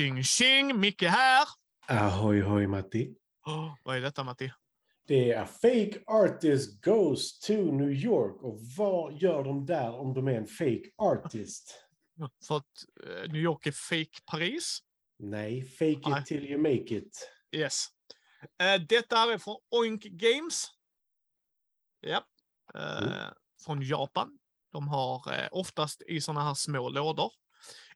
Tjing 0.00 0.22
tjing, 0.22 0.80
Micke 0.80 1.02
här. 1.02 1.48
Ahoy 1.88 2.40
hoj 2.40 2.66
Matti. 2.66 3.14
Oh, 3.46 3.74
vad 3.84 3.96
är 3.96 4.00
detta 4.00 4.24
Matti? 4.24 4.52
Det 5.06 5.32
är 5.32 5.44
Fake 5.44 6.02
Artist 6.06 6.84
Goes 6.84 7.38
to 7.38 7.52
New 7.52 7.90
York. 7.90 8.42
Och 8.42 8.60
vad 8.76 9.12
gör 9.12 9.44
de 9.44 9.66
där 9.66 9.94
om 9.94 10.14
de 10.14 10.28
är 10.28 10.32
en 10.32 10.46
fake 10.46 10.90
artist? 10.96 11.74
För 12.48 12.56
att 12.56 12.64
eh, 13.06 13.32
New 13.32 13.42
York 13.42 13.66
är 13.66 13.72
fake 13.72 14.20
Paris? 14.26 14.78
Nej, 15.18 15.64
fake 15.64 15.90
it 15.90 16.06
Nej. 16.06 16.24
till 16.24 16.44
you 16.44 16.58
make 16.58 16.94
it. 16.96 17.30
Yes. 17.52 17.86
Eh, 18.62 18.80
detta 18.88 19.32
är 19.32 19.38
från 19.38 19.56
Oink 19.70 20.02
Games. 20.02 20.66
Ja. 22.00 22.24
Eh, 22.74 23.02
Mm. 23.02 23.34
Från 23.64 23.82
Japan. 23.82 24.38
De 24.72 24.88
har 24.88 25.48
oftast 25.52 26.02
i 26.02 26.20
såna 26.20 26.42
här 26.42 26.54
små 26.54 26.88
lådor. 26.88 27.32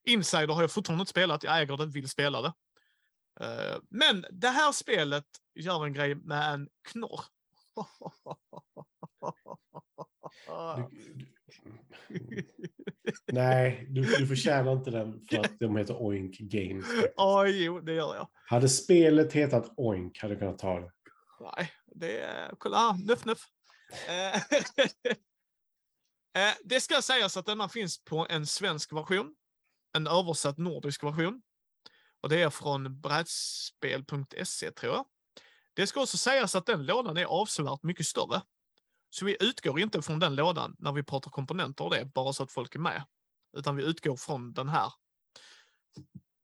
Insider 0.05 0.55
har 0.55 0.61
jag 0.61 0.71
fortfarande 0.71 1.03
inte 1.03 1.11
spelat. 1.11 1.43
Jag 1.43 1.61
äger 1.61 1.77
det, 1.77 1.87
vill 1.87 2.09
spela 2.09 2.43
det. 2.43 2.53
Eh, 3.41 3.79
men 3.91 4.25
det 4.31 4.49
här 4.49 4.73
spelet 4.73 5.27
gör 5.55 5.87
en 5.87 5.93
grej 5.93 6.15
med 6.15 6.55
en 6.55 6.69
knorr. 6.89 7.21
Du, 10.77 10.87
du, 12.09 12.45
nej, 13.33 13.87
du, 13.91 14.03
du 14.03 14.27
förtjänar 14.27 14.73
inte 14.73 14.91
den 14.91 15.27
för 15.31 15.39
att 15.39 15.59
de 15.59 15.77
heter 15.77 16.03
Oink 16.03 16.39
Games. 16.39 16.87
Ja, 17.17 17.47
jo, 17.47 17.81
det 17.81 17.93
gör 17.93 18.15
jag. 18.15 18.29
Hade 18.47 18.69
spelet 18.69 19.33
hetat 19.33 19.73
Oink 19.77 20.19
hade 20.19 20.35
jag 20.35 20.41
kunnat 20.41 20.59
ta 20.59 20.81
det. 20.81 20.91
Nej, 21.41 21.73
det 21.87 22.21
är... 22.21 22.55
Kolla 22.59 22.93
nuff 22.93 23.25
nuff. 23.25 23.49
Eh, 24.09 24.37
eh, 26.43 26.55
det 26.65 26.81
ska 26.81 27.03
sägas 27.03 27.37
att 27.37 27.47
denna 27.47 27.69
finns 27.69 28.05
på 28.05 28.27
en 28.31 28.47
svensk 28.47 28.93
version. 28.93 29.35
En 29.97 30.07
översatt 30.07 30.59
nordisk 30.59 31.05
version. 31.05 31.43
Och 32.21 32.29
det 32.29 32.43
är 32.43 32.51
från 32.51 33.01
brädspel.se 33.01 34.71
tror 34.71 34.95
jag. 34.95 35.05
Det 35.75 35.87
ska 35.87 36.01
också 36.01 36.17
sägas 36.17 36.55
att 36.55 36.67
den 36.67 36.87
lådan 36.87 37.17
är 37.17 37.25
avsevärt 37.25 37.83
mycket 37.83 38.07
större. 38.07 38.43
Så 39.11 39.25
vi 39.25 39.37
utgår 39.41 39.81
inte 39.81 40.03
från 40.03 40.19
den 40.19 40.35
lådan 40.35 40.77
när 40.79 40.93
vi 40.93 41.03
pratar 41.03 41.31
komponenter 41.31 41.85
och 41.85 41.91
det, 41.91 42.05
bara 42.05 42.33
så 42.33 42.43
att 42.43 42.53
folk 42.53 42.75
är 42.75 42.79
med. 42.79 43.05
Utan 43.57 43.77
vi 43.77 43.83
utgår 43.83 44.17
från 44.17 44.53
den 44.53 44.69
här. 44.69 44.93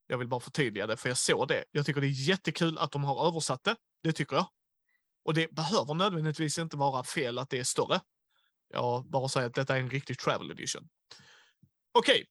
Jag 0.06 0.18
vill 0.18 0.28
bara 0.28 0.40
förtydliga 0.40 0.86
det, 0.86 0.96
för 0.96 1.08
jag 1.08 1.18
såg 1.18 1.48
det. 1.48 1.64
Jag 1.70 1.86
tycker 1.86 2.00
det 2.00 2.06
är 2.06 2.28
jättekul 2.28 2.78
att 2.78 2.92
de 2.92 3.04
har 3.04 3.28
översatt 3.28 3.64
det. 3.64 3.76
Det 4.02 4.12
tycker 4.12 4.36
jag. 4.36 4.46
Och 5.24 5.34
det 5.34 5.54
behöver 5.54 5.94
nödvändigtvis 5.94 6.58
inte 6.58 6.76
vara 6.76 7.04
fel 7.04 7.38
att 7.38 7.50
det 7.50 7.58
är 7.58 7.64
större. 7.64 8.00
Jag 8.68 9.04
bara 9.04 9.28
säger 9.28 9.46
att 9.46 9.54
detta 9.54 9.76
är 9.76 9.80
en 9.80 9.90
riktig 9.90 10.18
travel 10.18 10.50
edition. 10.50 10.88
Okej. 11.92 12.26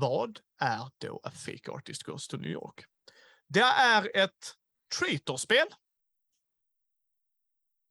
Vad 0.00 0.38
är 0.60 0.88
då 0.98 1.20
A 1.24 1.30
Fake 1.30 1.70
Artist 1.70 2.02
Goes 2.02 2.28
to 2.28 2.36
New 2.36 2.50
York? 2.50 2.84
Det 3.48 3.60
är 3.60 4.16
ett 4.16 4.54
traitorspel. 4.98 5.66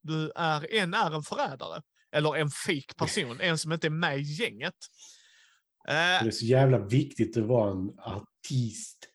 Du 0.04 0.32
är, 0.36 0.74
en 0.74 0.94
är 0.94 1.16
en 1.16 1.24
förrädare. 1.24 1.82
Eller 2.12 2.36
en 2.36 2.50
fake 2.50 2.94
person, 2.98 3.42
en 3.42 3.58
som 3.58 3.72
inte 3.72 3.88
är 3.88 3.92
med 3.92 4.18
i 4.20 4.22
gänget. 4.22 4.76
Eh, 5.88 5.94
Det 5.94 6.28
är 6.28 6.32
så 6.32 6.46
jävla 6.46 6.80
viktigt 6.80 7.38
att 7.38 7.44
vara 7.44 7.72
en 7.72 8.00
artist. 8.00 9.08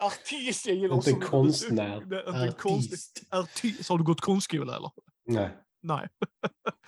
artist, 0.00 0.66
jag 0.66 0.76
gillar 0.76 0.94
Inte 0.96 1.12
också- 1.12 1.28
konstnär. 1.30 2.02
Inte 2.02 2.20
en 2.20 2.52
konst- 2.52 2.88
Artist. 2.92 3.22
Artist. 3.30 3.88
Har 3.88 3.98
du 3.98 4.04
gått 4.04 4.20
konstskola 4.20 4.76
eller? 4.76 4.90
Nej, 5.26 5.56
Nej. 5.82 6.08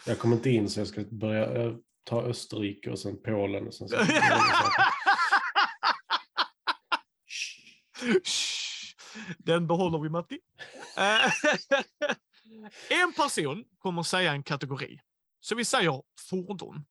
jag 0.07 0.19
kommer 0.19 0.37
inte 0.37 0.51
in 0.51 0.71
så 0.71 0.81
jag 0.81 0.87
ska 0.87 1.05
börja 1.11 1.63
eh, 1.63 1.75
ta 2.05 2.23
Österrike 2.23 2.91
och 2.91 2.99
sen 2.99 3.23
Polen. 3.23 3.67
Och 3.67 3.75
sen 3.75 3.89
så. 3.89 3.97
Den 9.39 9.67
behåller 9.67 9.99
vi 9.99 10.09
Matti. 10.09 10.39
Eh, 10.97 11.33
en 13.03 13.13
person 13.13 13.65
kommer 13.79 14.03
säga 14.03 14.33
en 14.33 14.43
kategori. 14.43 15.01
Så 15.41 15.55
vi 15.55 15.65
säger 15.65 16.03
fordon, 16.31 16.85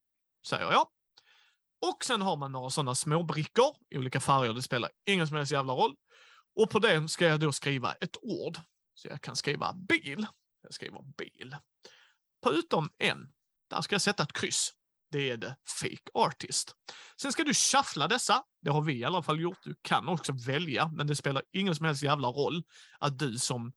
säger 0.48 0.72
jag. 0.72 0.88
Och 1.82 2.06
sen 2.06 2.22
har 2.22 2.38
man 2.38 2.52
några 2.52 2.70
sådana 2.70 2.96
små 2.96 3.24
brickor 3.24 3.76
i 3.90 3.98
olika 3.98 4.20
färger. 4.20 4.54
Det 4.54 4.62
spelar 4.62 4.90
ingen 5.06 5.28
som 5.28 5.38
helst 5.38 5.52
jävla 5.52 5.74
roll. 5.74 5.96
Och 6.56 6.70
på 6.70 6.80
den 6.80 7.10
ska 7.10 7.26
jag 7.26 7.40
då 7.40 7.52
skriva 7.52 7.94
ett 7.94 8.18
ord. 8.22 8.58
Så 8.94 9.08
jag 9.08 9.22
kan 9.22 9.36
skriva 9.36 9.74
bil. 9.74 10.28
Jag 10.64 10.74
skriver 10.74 11.02
bil. 11.18 11.56
På 12.42 12.52
utom 12.52 12.90
en. 12.98 13.34
Där 13.70 13.82
ska 13.82 13.96
jag 13.96 14.02
sätta 14.02 14.24
ett 14.24 14.34
kryss. 14.34 14.74
Det 15.12 15.30
är 15.30 15.38
det 15.38 15.56
fake 15.82 16.12
artist. 16.14 16.76
Sen 17.22 17.32
ska 17.32 17.44
du 17.44 17.54
shuffla 17.54 18.08
dessa. 18.08 18.44
Det 18.62 18.70
har 18.70 18.82
vi 18.82 18.94
i 18.94 19.04
alla 19.04 19.24
fall 19.24 19.42
gjort. 19.42 19.64
Du 19.64 19.76
kan 19.82 20.08
också 20.08 20.34
välja, 20.46 20.88
men 20.88 21.08
det 21.08 21.16
spelar 21.16 21.44
ingen 21.52 21.76
som 21.76 21.86
helst 21.86 22.04
jävla 22.04 22.28
roll 22.28 22.64
att 23.00 23.20
du 23.20 23.38
som, 23.38 23.74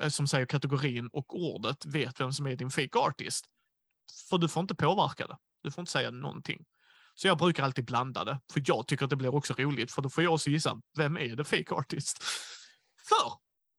eh, 0.00 0.08
som 0.08 0.28
säger 0.28 0.46
kategorin 0.46 1.08
och 1.12 1.36
ordet 1.36 1.86
vet 1.86 2.20
vem 2.20 2.32
som 2.32 2.46
är 2.46 2.56
din 2.56 2.70
fake 2.70 2.98
artist. 2.98 3.46
För 4.30 4.38
du 4.38 4.48
får 4.48 4.60
inte 4.60 4.74
påverka 4.74 5.26
det. 5.26 5.36
Du 5.62 5.70
får 5.70 5.82
inte 5.82 5.92
säga 5.92 6.10
någonting. 6.10 6.64
Så 7.14 7.26
jag 7.26 7.38
brukar 7.38 7.64
alltid 7.64 7.84
blanda 7.84 8.24
det, 8.24 8.40
för 8.52 8.62
jag 8.66 8.86
tycker 8.86 9.04
att 9.04 9.10
det 9.10 9.16
blir 9.16 9.34
också 9.34 9.54
roligt, 9.54 9.92
för 9.92 10.02
då 10.02 10.10
får 10.10 10.24
jag 10.24 10.34
också 10.34 10.50
gissa, 10.50 10.80
vem 10.96 11.16
är 11.16 11.36
det 11.36 11.44
fake 11.44 11.74
artist? 11.74 12.22
För 13.08 13.32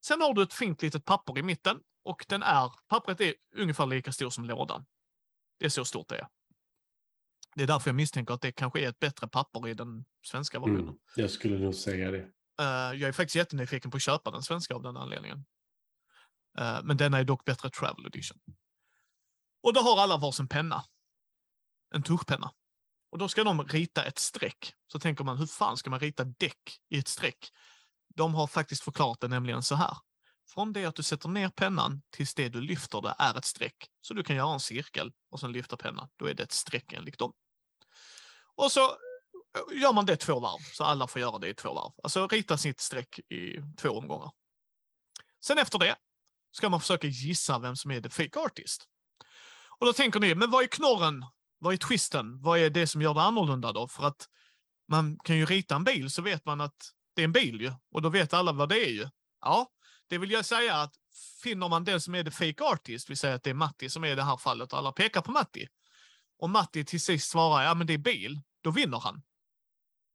sen 0.05 0.21
har 0.21 0.33
du 0.33 0.43
ett 0.43 0.53
fint 0.53 0.81
litet 0.81 1.05
papper 1.05 1.37
i 1.37 1.43
mitten 1.43 1.79
och 2.03 2.25
den 2.27 2.43
är, 2.43 2.71
pappret 2.87 3.21
är 3.21 3.33
ungefär 3.55 3.85
lika 3.85 4.11
stor 4.11 4.29
som 4.29 4.45
lådan. 4.45 4.85
Det 5.59 5.65
är 5.65 5.69
så 5.69 5.85
stort 5.85 6.09
det 6.09 6.17
är. 6.17 6.27
Det 7.55 7.63
är 7.63 7.67
därför 7.67 7.89
jag 7.89 7.95
misstänker 7.95 8.33
att 8.33 8.41
det 8.41 8.51
kanske 8.51 8.79
är 8.79 8.89
ett 8.89 8.99
bättre 8.99 9.27
papper 9.27 9.67
i 9.67 9.73
den 9.73 10.05
svenska 10.25 10.59
versionen. 10.59 10.81
Mm, 10.81 10.95
jag 11.15 11.29
skulle 11.29 11.57
nog 11.57 11.75
säga 11.75 12.11
det. 12.11 12.29
Eh, 12.59 12.65
jag 12.65 13.01
är 13.01 13.11
faktiskt 13.11 13.35
jättenyfiken 13.35 13.91
på 13.91 13.97
att 13.97 14.03
köpa 14.03 14.31
den 14.31 14.43
svenska 14.43 14.75
av 14.75 14.81
den 14.81 14.97
anledningen. 14.97 15.45
Eh, 16.59 16.79
men 16.83 16.97
den 16.97 17.13
är 17.13 17.23
dock 17.23 17.45
bättre 17.45 17.69
travel 17.69 18.05
edition. 18.05 18.39
Och 19.63 19.73
då 19.73 19.81
har 19.81 20.01
alla 20.01 20.17
varsin 20.17 20.47
penna. 20.47 20.83
En 21.95 22.03
tuschpenna. 22.03 22.51
Och 23.11 23.17
då 23.17 23.27
ska 23.27 23.43
de 23.43 23.63
rita 23.63 24.05
ett 24.05 24.19
streck. 24.19 24.73
Så 24.87 24.99
tänker 24.99 25.23
man, 25.23 25.37
hur 25.37 25.45
fan 25.45 25.77
ska 25.77 25.89
man 25.89 25.99
rita 25.99 26.23
däck 26.23 26.79
i 26.89 26.97
ett 26.97 27.07
streck? 27.07 27.51
De 28.15 28.35
har 28.35 28.47
faktiskt 28.47 28.83
förklarat 28.83 29.19
det 29.21 29.27
nämligen 29.27 29.63
så 29.63 29.75
här. 29.75 29.97
Från 30.47 30.73
det 30.73 30.85
att 30.85 30.95
du 30.95 31.03
sätter 31.03 31.29
ner 31.29 31.49
pennan 31.49 32.01
tills 32.09 32.33
det 32.33 32.49
du 32.49 32.61
lyfter 32.61 33.01
det 33.01 33.15
är 33.19 33.37
ett 33.37 33.45
streck. 33.45 33.89
Så 34.01 34.13
du 34.13 34.23
kan 34.23 34.35
göra 34.35 34.53
en 34.53 34.59
cirkel 34.59 35.11
och 35.29 35.39
sen 35.39 35.51
lyfta 35.51 35.77
pennan. 35.77 36.09
Då 36.15 36.25
är 36.25 36.33
det 36.33 36.43
ett 36.43 36.51
streck 36.51 36.93
enligt 36.93 37.19
dem. 37.19 37.33
Och 38.55 38.71
så 38.71 38.89
eh, 38.89 39.81
gör 39.81 39.93
man 39.93 40.05
det 40.05 40.15
två 40.15 40.39
varv, 40.39 40.59
så 40.73 40.83
alla 40.83 41.07
får 41.07 41.21
göra 41.21 41.39
det 41.39 41.49
i 41.49 41.53
två 41.53 41.73
varv. 41.73 41.91
Alltså 42.03 42.27
rita 42.27 42.57
sitt 42.57 42.79
streck 42.79 43.19
i 43.19 43.61
två 43.77 43.89
omgångar. 43.89 44.31
Sen 45.45 45.57
efter 45.57 45.79
det 45.79 45.95
ska 46.51 46.69
man 46.69 46.79
försöka 46.79 47.07
gissa 47.07 47.59
vem 47.59 47.75
som 47.75 47.91
är 47.91 48.01
the 48.01 48.09
fake 48.09 48.39
artist. 48.39 48.83
Och 49.79 49.85
då 49.85 49.93
tänker 49.93 50.19
ni, 50.19 50.35
men 50.35 50.51
vad 50.51 50.63
är 50.63 50.67
knorren? 50.67 51.25
Vad 51.59 51.73
är 51.73 51.77
twisten? 51.77 52.41
Vad 52.41 52.59
är 52.59 52.69
det 52.69 52.87
som 52.87 53.01
gör 53.01 53.13
det 53.13 53.21
annorlunda 53.21 53.71
då? 53.71 53.87
För 53.87 54.03
att 54.03 54.27
man 54.87 55.19
kan 55.23 55.37
ju 55.37 55.45
rita 55.45 55.75
en 55.75 55.83
bil 55.83 56.11
så 56.11 56.21
vet 56.21 56.45
man 56.45 56.61
att 56.61 56.93
det 57.15 57.21
är 57.21 57.23
en 57.23 57.31
bil 57.31 57.61
ju. 57.61 57.73
Och 57.91 58.01
då 58.01 58.09
vet 58.09 58.33
alla 58.33 58.51
vad 58.51 58.69
det 58.69 58.87
är 58.87 58.91
ju. 58.91 59.07
Ja, 59.41 59.67
det 60.07 60.17
vill 60.17 60.31
jag 60.31 60.45
säga 60.45 60.75
att 60.75 60.93
finner 61.43 61.69
man 61.69 61.83
den 61.83 62.01
som 62.01 62.15
är 62.15 62.23
the 62.23 62.31
fake 62.31 62.63
artist, 62.63 63.09
vi 63.09 63.15
säger 63.15 63.35
att 63.35 63.43
det 63.43 63.49
är 63.49 63.53
Matti 63.53 63.89
som 63.89 64.03
är 64.03 64.07
i 64.07 64.15
det 64.15 64.23
här 64.23 64.37
fallet 64.37 64.73
och 64.73 64.79
alla 64.79 64.91
pekar 64.91 65.21
på 65.21 65.31
Matti. 65.31 65.67
Och 66.37 66.49
Matti 66.49 66.85
till 66.85 67.01
sist 67.01 67.29
svarar, 67.29 67.63
ja 67.63 67.73
men 67.73 67.87
det 67.87 67.93
är 67.93 67.97
bil, 67.97 68.41
då 68.61 68.71
vinner 68.71 68.99
han. 68.99 69.23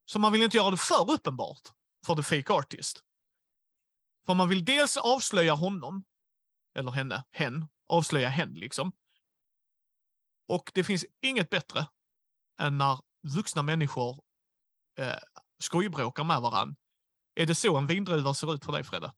Så 0.04 0.18
man 0.18 0.32
vill 0.32 0.42
inte 0.42 0.56
göra 0.56 0.70
det 0.70 0.76
för 0.76 1.10
uppenbart 1.10 1.60
för 2.06 2.14
the 2.14 2.22
fake 2.22 2.52
artist. 2.52 3.04
För 4.26 4.34
man 4.34 4.48
vill 4.48 4.64
dels 4.64 4.96
avslöja 4.96 5.54
honom, 5.54 6.04
eller 6.74 6.90
henne, 6.90 7.24
hen, 7.30 7.68
avslöja 7.86 8.28
hen 8.28 8.54
liksom. 8.54 8.92
Och 10.48 10.70
det 10.74 10.84
finns 10.84 11.06
inget 11.20 11.50
bättre 11.50 11.86
än 12.60 12.78
när 12.78 13.00
vuxna 13.36 13.62
människor 13.62 14.24
eh, 14.98 15.18
skojbråkar 15.58 16.24
med 16.24 16.40
varann. 16.40 16.76
Är 17.34 17.46
det 17.46 17.54
så 17.54 17.76
en 17.76 17.86
vindruva 17.86 18.34
ser 18.34 18.54
ut 18.54 18.64
för 18.64 18.72
dig, 18.72 18.84
Fredde? 18.84 19.12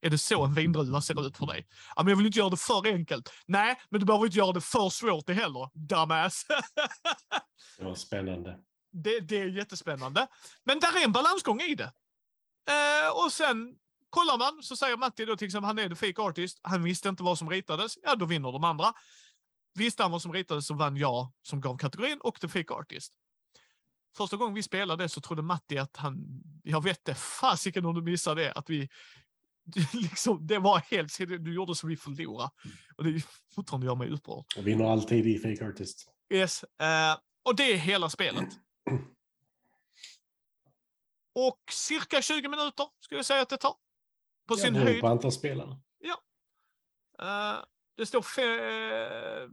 Är 0.00 0.10
det 0.10 0.18
så 0.18 0.44
en 0.44 0.54
vindruva 0.54 1.00
ser 1.00 1.26
ut 1.26 1.36
för 1.36 1.46
dig? 1.46 1.66
Ja, 1.96 2.02
men 2.02 2.10
jag 2.10 2.16
vill 2.16 2.26
inte 2.26 2.38
göra 2.38 2.50
det 2.50 2.56
för 2.56 2.86
enkelt. 2.86 3.32
Nej, 3.46 3.80
men 3.90 4.00
du 4.00 4.06
behöver 4.06 4.26
inte 4.26 4.38
göra 4.38 4.52
det 4.52 4.60
för 4.60 4.88
svårt 4.88 5.26
det 5.26 5.34
heller, 5.34 5.70
dumbass. 5.74 6.46
Det 7.78 7.84
var 7.84 7.94
spännande. 7.94 8.58
det, 8.92 9.20
det 9.20 9.38
är 9.38 9.46
jättespännande. 9.48 10.26
Men 10.64 10.80
där 10.80 11.00
är 11.00 11.04
en 11.04 11.12
balansgång 11.12 11.60
i 11.60 11.74
det. 11.74 11.92
Eh, 12.68 13.24
och 13.24 13.32
sen 13.32 13.74
kollar 14.10 14.38
man 14.38 14.62
så 14.62 14.76
säger 14.76 14.96
Matti 14.96 15.24
då 15.24 15.36
till 15.36 15.46
exempel 15.46 15.66
han 15.66 15.78
är 15.78 15.88
the 15.88 15.94
fake 15.94 16.22
artist. 16.22 16.60
Han 16.62 16.82
visste 16.82 17.08
inte 17.08 17.22
vad 17.22 17.38
som 17.38 17.50
ritades. 17.50 17.98
Ja, 18.02 18.14
då 18.14 18.24
vinner 18.24 18.52
de 18.52 18.64
andra. 18.64 18.92
Visste 19.74 20.02
han 20.02 20.12
vad 20.12 20.22
som 20.22 20.32
ritades 20.32 20.66
så 20.66 20.74
vann 20.74 20.96
jag 20.96 21.32
som 21.42 21.60
gav 21.60 21.78
kategorin 21.78 22.20
och 22.20 22.40
the 22.40 22.48
fake 22.48 22.74
artist. 22.74 23.12
Första 24.16 24.36
gången 24.36 24.54
vi 24.54 24.62
spelade 24.62 25.08
så 25.08 25.20
trodde 25.20 25.42
Matti 25.42 25.78
att 25.78 25.96
han, 25.96 26.16
jag 26.62 26.82
vet 26.84 27.04
det, 27.04 27.14
fasiken 27.14 27.86
om 27.86 27.94
du 27.94 28.02
missade 28.02 28.42
det, 28.42 28.52
att 28.52 28.70
vi 28.70 28.88
liksom, 29.92 30.46
det 30.46 30.58
var 30.58 30.78
helt, 30.78 31.18
du 31.18 31.54
gjorde 31.54 31.74
så 31.74 31.86
vi 31.86 31.96
förlorade. 31.96 32.50
Och 32.96 33.04
det 33.04 33.22
fortfarande 33.54 33.86
gör 33.86 33.94
mig 33.94 34.10
upprörd. 34.10 34.44
Jag 34.56 34.62
vinner 34.62 34.84
alltid 34.84 35.26
i 35.26 35.38
Fake 35.38 35.68
Artist. 35.68 36.08
Yes. 36.32 36.64
eh, 36.64 37.16
och 37.42 37.56
det 37.56 37.72
är 37.72 37.76
hela 37.76 38.10
spelet. 38.10 38.48
och 41.34 41.58
cirka 41.70 42.22
20 42.22 42.48
minuter 42.48 42.86
skulle 43.00 43.18
jag 43.18 43.26
säga 43.26 43.42
att 43.42 43.48
det 43.48 43.56
tar. 43.56 43.74
På 44.48 44.54
Jag 44.54 44.58
sin 44.58 44.74
höjd. 44.74 45.00
på 45.00 45.06
antal 45.06 45.32
spelare. 45.32 45.76
Eh, 47.18 47.56
det 47.96 48.06
står 48.06 48.20
fe- 48.20 49.50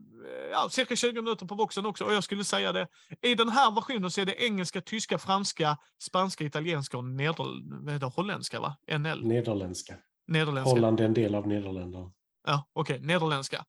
ja, 0.52 0.70
cirka 0.70 0.96
20 0.96 1.22
minuter 1.22 1.46
på 1.46 1.56
boxen 1.56 1.86
också 1.86 2.06
och 2.06 2.14
jag 2.14 2.24
skulle 2.24 2.44
säga 2.44 2.72
det. 2.72 2.88
I 3.22 3.36
den 3.36 3.50
här 3.50 3.72
versionen 3.72 4.12
så 4.12 4.22
är 4.22 4.26
det 4.26 4.44
engelska, 4.44 4.82
tyska, 4.82 5.18
franska, 5.18 5.78
spanska, 6.02 6.44
italienska 6.44 6.98
och 6.98 7.04
neder, 7.06 8.16
holländska 8.16 8.60
va? 8.60 8.78
NL? 9.00 9.28
Nederländska. 9.28 9.98
Nederländska. 10.28 10.70
Holland 10.70 11.00
är 11.00 11.06
en 11.06 11.14
del 11.14 11.36
av 11.36 11.48
Nederländerna. 11.48 12.12
Ja, 12.48 12.70
okej, 12.74 13.00
nederländska. 13.00 13.66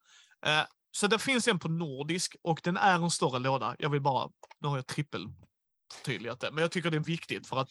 Eh, 0.46 0.62
så 0.90 1.06
det 1.06 1.18
finns 1.18 1.48
en 1.48 1.58
på 1.58 1.68
nordisk 1.68 2.36
och 2.42 2.60
den 2.64 2.76
är 2.76 2.94
en 2.94 3.10
större 3.10 3.38
låda. 3.38 3.76
Jag 3.78 3.90
vill 3.90 4.00
bara, 4.00 4.30
nu 4.60 4.68
har 4.68 4.76
jag 4.76 4.86
trippeltydligat 4.86 6.40
det, 6.40 6.50
men 6.52 6.62
jag 6.62 6.70
tycker 6.72 6.90
det 6.90 6.96
är 6.96 7.00
viktigt 7.00 7.46
för 7.46 7.56
att 7.56 7.70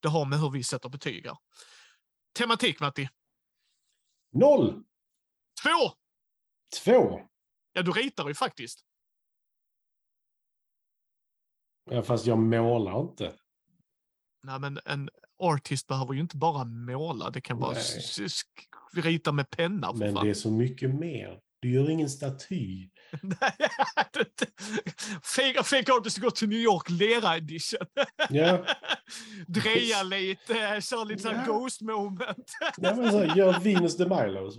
det 0.00 0.08
har 0.08 0.24
med 0.24 0.38
hur 0.40 0.50
vi 0.50 0.64
sätter 0.64 0.88
betyg 0.88 1.26
här. 1.26 1.36
Tematik 2.38 2.80
Matti. 2.80 3.08
Noll! 4.32 4.82
Två! 5.62 5.92
Två! 6.74 7.20
Ja, 7.72 7.82
du 7.82 7.92
ritar 7.92 8.28
ju 8.28 8.34
faktiskt. 8.34 8.80
Ja, 11.90 12.02
fast 12.02 12.26
jag 12.26 12.38
målar 12.38 13.00
inte. 13.00 13.32
Nej, 14.42 14.60
men 14.60 14.80
en 14.84 15.10
artist 15.38 15.86
behöver 15.86 16.12
ju 16.14 16.20
inte 16.20 16.36
bara 16.36 16.64
måla. 16.64 17.30
Det 17.30 17.40
kan 17.40 17.58
vara 17.58 17.76
rita 18.94 19.32
med 19.32 19.50
penna. 19.50 19.92
Men 19.92 20.14
fan. 20.14 20.24
det 20.24 20.30
är 20.30 20.34
så 20.34 20.50
mycket 20.50 20.94
mer. 20.94 21.40
Du 21.60 21.72
gör 21.72 21.90
ingen 21.90 22.10
staty. 22.10 22.90
Fake, 25.22 25.62
fake 25.64 25.92
artist 25.92 26.18
går 26.18 26.30
till 26.30 26.48
New 26.48 26.58
York, 26.58 26.90
lera 26.90 27.36
edition. 27.36 27.86
Ja. 28.30 28.66
Dreja 29.46 30.02
lite, 30.02 30.80
kör 30.80 31.04
lite 31.04 31.28
Ja. 31.28 31.44
ghost 31.46 31.80
moment. 31.80 32.52
Nej, 32.78 32.96
men 32.96 33.10
så, 33.12 33.24
gör 33.24 33.60
Venus 33.64 33.96
de 33.96 34.04
Milo. 34.04 34.50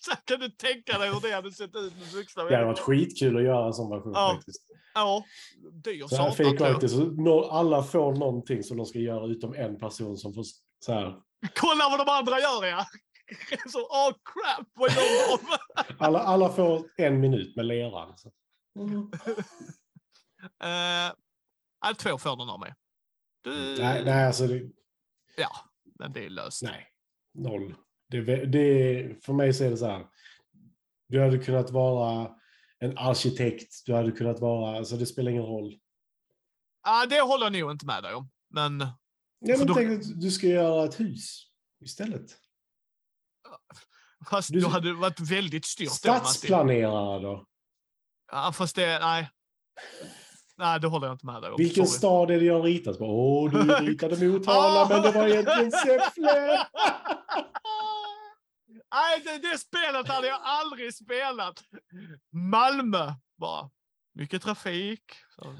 Så. 0.00 0.12
kan 0.24 0.40
du 0.40 0.48
tänka 0.50 0.98
dig 0.98 1.10
hur 1.12 1.20
det 1.20 1.30
hade 1.34 1.52
sett 1.52 1.76
ut 1.76 1.96
med 1.96 2.06
vuxna 2.12 2.44
Det 2.44 2.54
hade 2.54 2.66
varit 2.66 2.78
skitkul 2.78 3.36
att 3.36 3.42
göra 3.42 3.66
en 3.66 3.72
sån 3.72 3.90
version 3.90 4.12
Ja. 4.14 4.32
faktiskt. 4.36 4.62
Ja, 4.94 5.24
dyr 5.72 6.06
Så 6.06 6.16
här, 6.16 6.30
fake 6.30 7.22
nå- 7.22 7.44
alla 7.50 7.82
får 7.82 8.12
någonting 8.14 8.62
som 8.62 8.76
de 8.76 8.86
ska 8.86 8.98
göra 8.98 9.26
utom 9.26 9.54
en 9.54 9.78
person 9.78 10.16
som 10.16 10.34
får 10.34 10.44
så 10.84 10.92
här. 10.92 11.20
Kolla 11.54 11.88
vad 11.90 12.06
de 12.06 12.12
andra 12.12 12.40
gör 12.40 12.64
ja! 12.64 12.86
Så, 13.68 13.78
oh 13.80 14.12
crap, 14.24 14.68
vad 14.74 14.90
gör 14.90 15.36
de? 15.38 15.56
Alla, 16.04 16.18
alla 16.18 16.52
får 16.52 16.84
en 16.96 17.20
minut 17.20 17.56
med 17.56 17.66
leran. 17.66 18.14
Eh, 20.62 21.12
nej, 21.84 21.94
två 21.98 22.18
får 22.18 22.36
den 22.36 22.48
av 22.50 22.60
mig. 22.60 22.74
Du, 23.44 23.76
Nej, 23.78 24.04
nej, 24.04 24.26
alltså 24.26 24.46
det, 24.46 24.62
Ja, 25.36 25.50
men 25.98 26.12
det 26.12 26.24
är 26.24 26.30
löst. 26.30 26.62
nej. 26.62 26.86
Noll. 27.34 27.74
Det, 28.08 28.20
det, 28.46 29.24
för 29.24 29.32
mig 29.32 29.52
så 29.54 29.64
är 29.64 29.70
det 29.70 29.76
så 29.76 29.86
här. 29.86 30.06
Du 31.08 31.20
hade 31.22 31.38
kunnat 31.38 31.70
vara 31.70 32.30
en 32.78 32.98
arkitekt. 32.98 33.82
Du 33.86 33.94
hade 33.94 34.12
kunnat 34.12 34.40
vara, 34.40 34.76
alltså 34.76 34.96
det 34.96 35.06
spelar 35.06 35.30
ingen 35.30 35.42
roll. 35.42 35.74
Ah, 36.82 37.06
det 37.06 37.20
håller 37.20 37.44
jag 37.46 37.52
nog 37.52 37.70
inte 37.70 37.86
med 37.86 38.02
dig 38.02 38.14
om. 38.14 38.30
Men 38.50 38.80
Ja, 39.38 39.56
men 39.58 39.66
då- 39.66 39.74
tänk 39.74 40.00
att 40.00 40.20
du 40.20 40.30
ska 40.30 40.46
göra 40.46 40.84
ett 40.84 41.00
hus 41.00 41.46
istället. 41.84 42.30
fast 44.30 44.52
Du- 44.52 44.60
du 44.60 44.66
hade 44.66 44.92
varit 44.92 45.20
väldigt 45.20 45.64
styrt 45.64 45.88
då. 45.88 45.94
Stadsplanerare 45.94 47.20
då? 47.22 47.44
Ja, 48.32 48.52
fast 48.54 48.76
det, 48.76 48.98
nej. 48.98 49.30
Nej, 50.58 50.80
det 50.80 50.86
håller 50.88 51.06
jag 51.06 51.14
inte 51.14 51.26
med 51.26 51.42
dig 51.42 51.50
om. 51.50 51.56
Vilken 51.58 51.86
Sorry. 51.86 51.98
stad 51.98 52.30
är 52.30 52.38
det 52.40 52.44
jag 52.46 52.66
ritat 52.66 52.98
på? 52.98 53.04
Åh, 53.04 53.50
du 53.50 53.58
ritade 53.86 54.28
Motala, 54.28 54.88
men 54.88 55.02
det 55.02 55.10
var 55.12 55.28
egentligen 55.28 55.70
Säffle. 55.72 56.58
Nej, 58.96 59.20
det, 59.24 59.48
det 59.48 59.58
spelet 59.58 60.08
hade 60.08 60.26
jag 60.26 60.40
aldrig 60.42 60.94
spelat. 60.94 61.64
Malmö, 62.32 63.12
bara. 63.38 63.70
Mycket 64.14 64.42
trafik, 64.42 65.00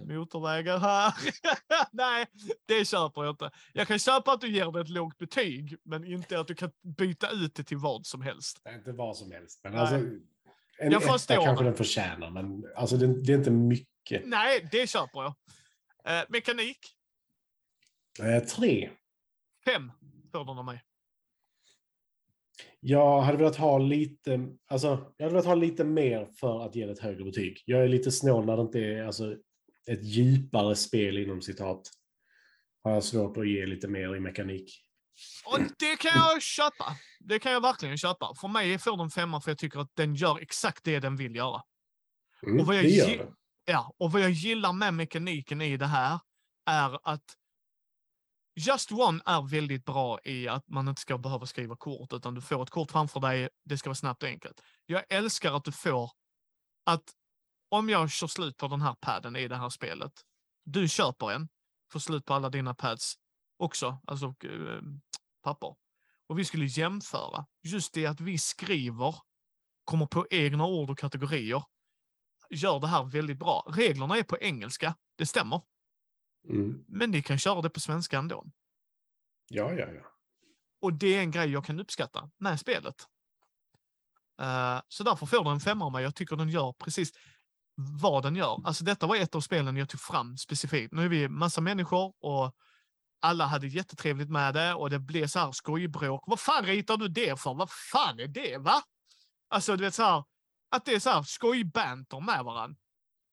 motorvägar 0.05 0.79
här. 0.79 1.15
Nej, 1.93 2.27
det 2.67 2.85
köper 2.85 3.25
jag 3.25 3.33
inte. 3.33 3.51
Jag 3.73 3.89
kan 3.89 3.99
köpa 3.99 4.33
att 4.33 4.41
du 4.41 4.49
ger 4.53 4.73
det 4.73 4.81
ett 4.81 4.89
lågt 4.89 5.19
betyg, 5.19 5.77
men 5.85 6.05
inte 6.05 6.41
att 6.41 6.49
du 6.49 6.55
kan 6.55 6.71
byta 6.99 7.31
ut 7.31 7.55
det 7.55 7.65
till 7.65 7.77
vad 7.77 8.07
som 8.07 8.23
helst. 8.23 8.63
Inte 8.69 8.93
vad 8.93 9.17
som 9.17 9.33
helst. 9.33 9.61
Men 9.63 9.73
Nej. 9.73 9.81
alltså, 9.81 9.97
en 10.79 10.93
Jag 10.93 11.03
etta 11.15 11.45
kanske 11.45 11.65
den 11.65 11.75
förtjänar, 11.75 12.31
men 12.31 12.65
alltså, 12.77 12.97
det, 12.97 13.23
det 13.23 13.33
är 13.33 13.37
inte 13.39 13.51
mycket. 13.51 14.23
Nej, 14.25 14.69
det 14.73 14.87
köper 14.91 15.21
jag. 15.23 15.35
Eh, 16.05 16.25
mekanik, 16.29 16.79
Eh, 18.23 18.43
tre. 18.45 18.91
fem 19.65 19.93
får 20.33 20.45
den 20.45 20.59
av 20.59 20.65
mig. 20.65 20.83
Jag 22.81 23.21
hade 23.21 23.39
velat 23.39 23.57
ha 23.57 23.79
lite, 23.79 24.49
alltså, 24.69 24.89
jag 25.17 25.25
hade 25.25 25.35
velat 25.35 25.47
ha 25.47 25.55
lite 25.55 25.85
mer 25.85 26.29
för 26.41 26.67
att 26.67 26.75
ge 26.75 26.87
det 26.87 26.93
ett 26.93 26.99
högre 26.99 27.25
betyg. 27.25 27.63
Jag 27.67 27.85
är 27.85 27.89
lite 27.89 28.13
snål 28.13 28.47
när 28.47 28.57
det 28.57 28.63
inte 28.63 28.81
är 28.81 29.05
alltså, 29.05 29.37
ett 29.87 30.05
djupare 30.05 30.77
spel 30.77 31.19
inom 31.19 31.43
citat. 31.43 31.91
Har 32.83 32.93
jag 32.93 33.05
svårt 33.05 33.37
att 33.37 33.49
ge 33.49 33.67
lite 33.67 33.89
mer 33.89 34.17
i 34.17 34.21
mekanik. 34.21 34.83
Och 35.47 35.59
det 35.79 35.97
kan 35.97 36.13
jag 36.15 36.43
köpa. 36.43 36.85
Det 37.21 37.39
kan 37.39 37.53
jag 37.53 37.61
verkligen 37.61 37.99
köpa. 37.99 38.35
För 38.41 38.49
mig 38.49 38.79
får 38.79 38.97
den 38.97 39.11
femma 39.11 39.41
för 39.41 39.51
jag 39.51 39.59
tycker 39.59 39.81
att 39.81 39.91
den 39.95 40.15
gör 40.15 40.39
exakt 40.43 40.85
det 40.85 41.01
den 41.01 41.17
vill 41.17 41.37
göra. 41.37 41.63
Mm, 42.47 42.61
Och 42.61 42.67
vad 42.67 42.77
jag 42.77 42.85
det 42.85 42.89
gör 42.89 43.07
det. 43.07 43.33
Ja, 43.65 43.95
och 43.99 44.13
vad 44.13 44.23
jag 44.23 44.31
gillar 44.31 44.73
med 44.73 44.95
mekaniken 44.95 45.63
i 45.63 45.77
det 45.77 45.87
här 45.87 46.21
är 46.67 46.99
att 47.03 47.25
Just 48.59 48.93
One 48.93 49.21
är 49.27 49.49
väldigt 49.49 49.85
bra 49.85 50.21
i 50.25 50.49
att 50.49 50.69
man 50.69 50.89
inte 50.89 51.01
ska 51.01 51.19
behöva 51.19 51.47
skriva 51.47 51.77
kort, 51.77 52.13
utan 52.13 52.35
du 52.35 52.41
får 52.41 52.63
ett 52.63 52.71
kort 52.71 52.91
framför 52.91 53.21
dig. 53.21 53.49
Det 53.65 53.79
ska 53.79 53.89
vara 53.89 53.95
snabbt 53.95 54.23
och 54.23 54.29
enkelt. 54.29 54.63
Jag 54.87 55.05
älskar 55.09 55.53
att 55.53 55.65
du 55.65 55.73
får 55.73 56.11
att 56.87 57.05
om 57.69 57.89
jag 57.89 58.11
kör 58.11 58.27
slut 58.27 58.57
på 58.57 58.69
den 58.69 58.81
här 58.81 58.95
padden 58.95 59.37
i 59.37 59.49
det 59.49 59.57
här 59.57 59.69
spelet, 59.69 60.13
du 60.65 60.89
köper 60.89 61.33
en, 61.33 61.49
får 61.93 62.01
slut 62.01 62.25
på 62.25 62.35
alla 62.35 62.51
dina 62.51 62.75
pads 62.75 63.15
också, 63.57 63.99
alltså 64.07 64.27
eh, 64.27 64.81
papper. 65.43 65.77
Och 66.29 66.39
vi 66.39 66.45
skulle 66.45 66.65
jämföra 66.65 67.47
just 67.63 67.95
det 67.95 68.07
att 68.07 68.21
vi 68.21 68.39
skriver, 68.39 69.15
kommer 69.85 70.07
på 70.07 70.27
egna 70.31 70.67
ord 70.67 70.91
och 70.91 70.99
kategorier, 70.99 71.63
gör 72.51 72.81
det 72.81 72.87
här 72.87 73.05
väldigt 73.05 73.39
bra. 73.39 73.67
Reglerna 73.69 74.19
är 74.19 74.23
på 74.23 74.39
engelska, 74.39 74.95
det 75.17 75.27
stämmer. 75.27 75.61
Mm. 76.49 76.85
Men 76.89 77.11
ni 77.11 77.23
kan 77.23 77.39
köra 77.39 77.63
det 77.63 77.71
på 77.71 77.81
svenska 77.81 78.19
ändå. 78.19 78.45
Ja, 79.49 79.73
ja, 79.73 79.87
ja. 79.93 80.03
Och 80.81 80.93
det 80.93 81.15
är 81.15 81.21
en 81.21 81.31
grej 81.31 81.51
jag 81.51 81.65
kan 81.65 81.81
uppskatta 81.81 82.31
med 82.39 82.61
spelet. 82.61 83.07
Eh, 84.41 84.81
så 84.89 85.05
därför 85.05 85.27
får 85.27 85.45
den 85.45 85.53
en 85.53 85.61
femma 85.61 85.85
av 85.85 85.93
mig. 85.93 86.03
Jag 86.03 86.15
tycker 86.15 86.37
den 86.37 86.49
gör 86.49 86.73
precis 86.73 87.13
vad 87.77 88.23
den 88.23 88.37
gör. 88.37 88.61
Alltså 88.65 88.85
detta 88.85 89.07
var 89.07 89.17
ett 89.17 89.35
av 89.35 89.41
spelen 89.41 89.77
jag 89.77 89.89
tog 89.89 90.01
fram 90.01 90.37
specifikt. 90.37 90.93
Nu 90.93 91.05
är 91.05 91.09
vi 91.09 91.29
massa 91.29 91.61
människor 91.61 92.15
och 92.21 92.55
alla 93.21 93.47
hade 93.47 93.67
jättetrevligt 93.67 94.31
med 94.31 94.55
det 94.55 94.75
och 94.75 94.91
det 94.91 94.99
blev 94.99 95.27
så 95.27 95.39
här 95.39 95.53
skojbråk. 95.53 96.25
Vad 96.27 96.41
fan 96.41 96.65
ritar 96.65 96.97
du 96.97 97.09
det 97.09 97.41
för? 97.41 97.55
Vad 97.55 97.71
fan 97.71 98.21
är 98.21 98.29
det, 98.29 98.59
va? 98.59 98.83
Alltså, 99.49 99.77
du 99.77 99.85
vet 99.85 99.95
så 99.95 100.03
här, 100.03 100.25
att 100.71 100.85
det 100.85 100.93
är 100.95 101.01
så 101.01 101.11
här 101.11 101.23
skojbanter 101.23 102.21
med 102.21 102.45
varandra. 102.45 102.77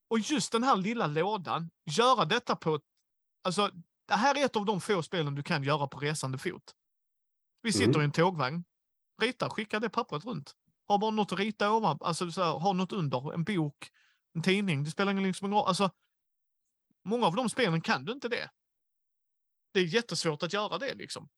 Och 0.09 0.19
just 0.19 0.51
den 0.51 0.63
här 0.63 0.75
lilla 0.75 1.07
lådan, 1.07 1.69
göra 1.85 2.25
detta 2.25 2.55
på 2.55 2.75
ett, 2.75 2.81
alltså, 3.43 3.71
det 4.07 4.13
här 4.13 4.35
är 4.37 4.45
ett 4.45 4.55
av 4.55 4.65
de 4.65 4.81
få 4.81 5.03
spelen 5.03 5.35
du 5.35 5.43
kan 5.43 5.63
göra 5.63 5.87
på 5.87 5.99
resande 5.99 6.37
fot. 6.37 6.75
Vi 7.61 7.73
sitter 7.73 7.89
Mm. 7.89 8.01
i 8.01 8.03
en 8.03 8.11
tågvagn, 8.11 8.63
rita, 9.21 9.49
skicka 9.49 9.79
det 9.79 9.89
pappret 9.89 10.25
runt. 10.25 10.55
Har 10.87 10.97
bara 10.97 11.11
något 11.11 11.31
att 11.31 11.39
rita 11.39 11.71
ovan, 11.71 11.97
alltså 12.01 12.31
så 12.31 12.43
här, 12.43 12.59
har 12.59 12.73
något 12.73 12.91
under, 12.91 13.33
en 13.33 13.43
bok, 13.43 13.91
en 14.35 14.41
tidning, 14.41 14.83
det 14.83 14.91
spelar 14.91 15.11
ingen 15.11 15.23
liksom 15.23 15.53
roll. 15.53 15.67
Alltså, 15.67 15.89
många 17.05 17.27
av 17.27 17.35
de 17.35 17.49
spelen 17.49 17.81
kan 17.81 18.05
du 18.05 18.11
inte 18.11 18.29
det. 18.29 18.49
Det 19.73 19.79
är 19.79 19.85
jättesvårt 19.85 20.43
att 20.43 20.53
göra 20.53 20.77
det 20.77 20.93
liksom. 20.93 21.29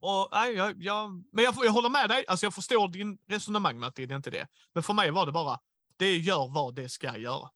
Och, 0.00 0.28
nej, 0.32 0.54
jag, 0.54 0.82
jag, 0.82 1.10
men 1.32 1.44
jag, 1.44 1.54
jag 1.62 1.72
håller 1.72 1.88
med 1.88 2.08
dig, 2.08 2.24
alltså 2.28 2.46
jag 2.46 2.54
förstår 2.54 2.88
din 2.88 3.18
resonemang 3.26 3.78
Matti, 3.78 4.06
det 4.06 4.14
är 4.14 4.16
inte 4.16 4.30
det. 4.30 4.48
Men 4.74 4.82
för 4.82 4.94
mig 4.94 5.10
var 5.10 5.26
det 5.26 5.32
bara, 5.32 5.58
det 5.96 6.16
gör 6.16 6.48
vad 6.48 6.74
det 6.74 6.88
ska 6.88 7.16
göra. 7.16 7.50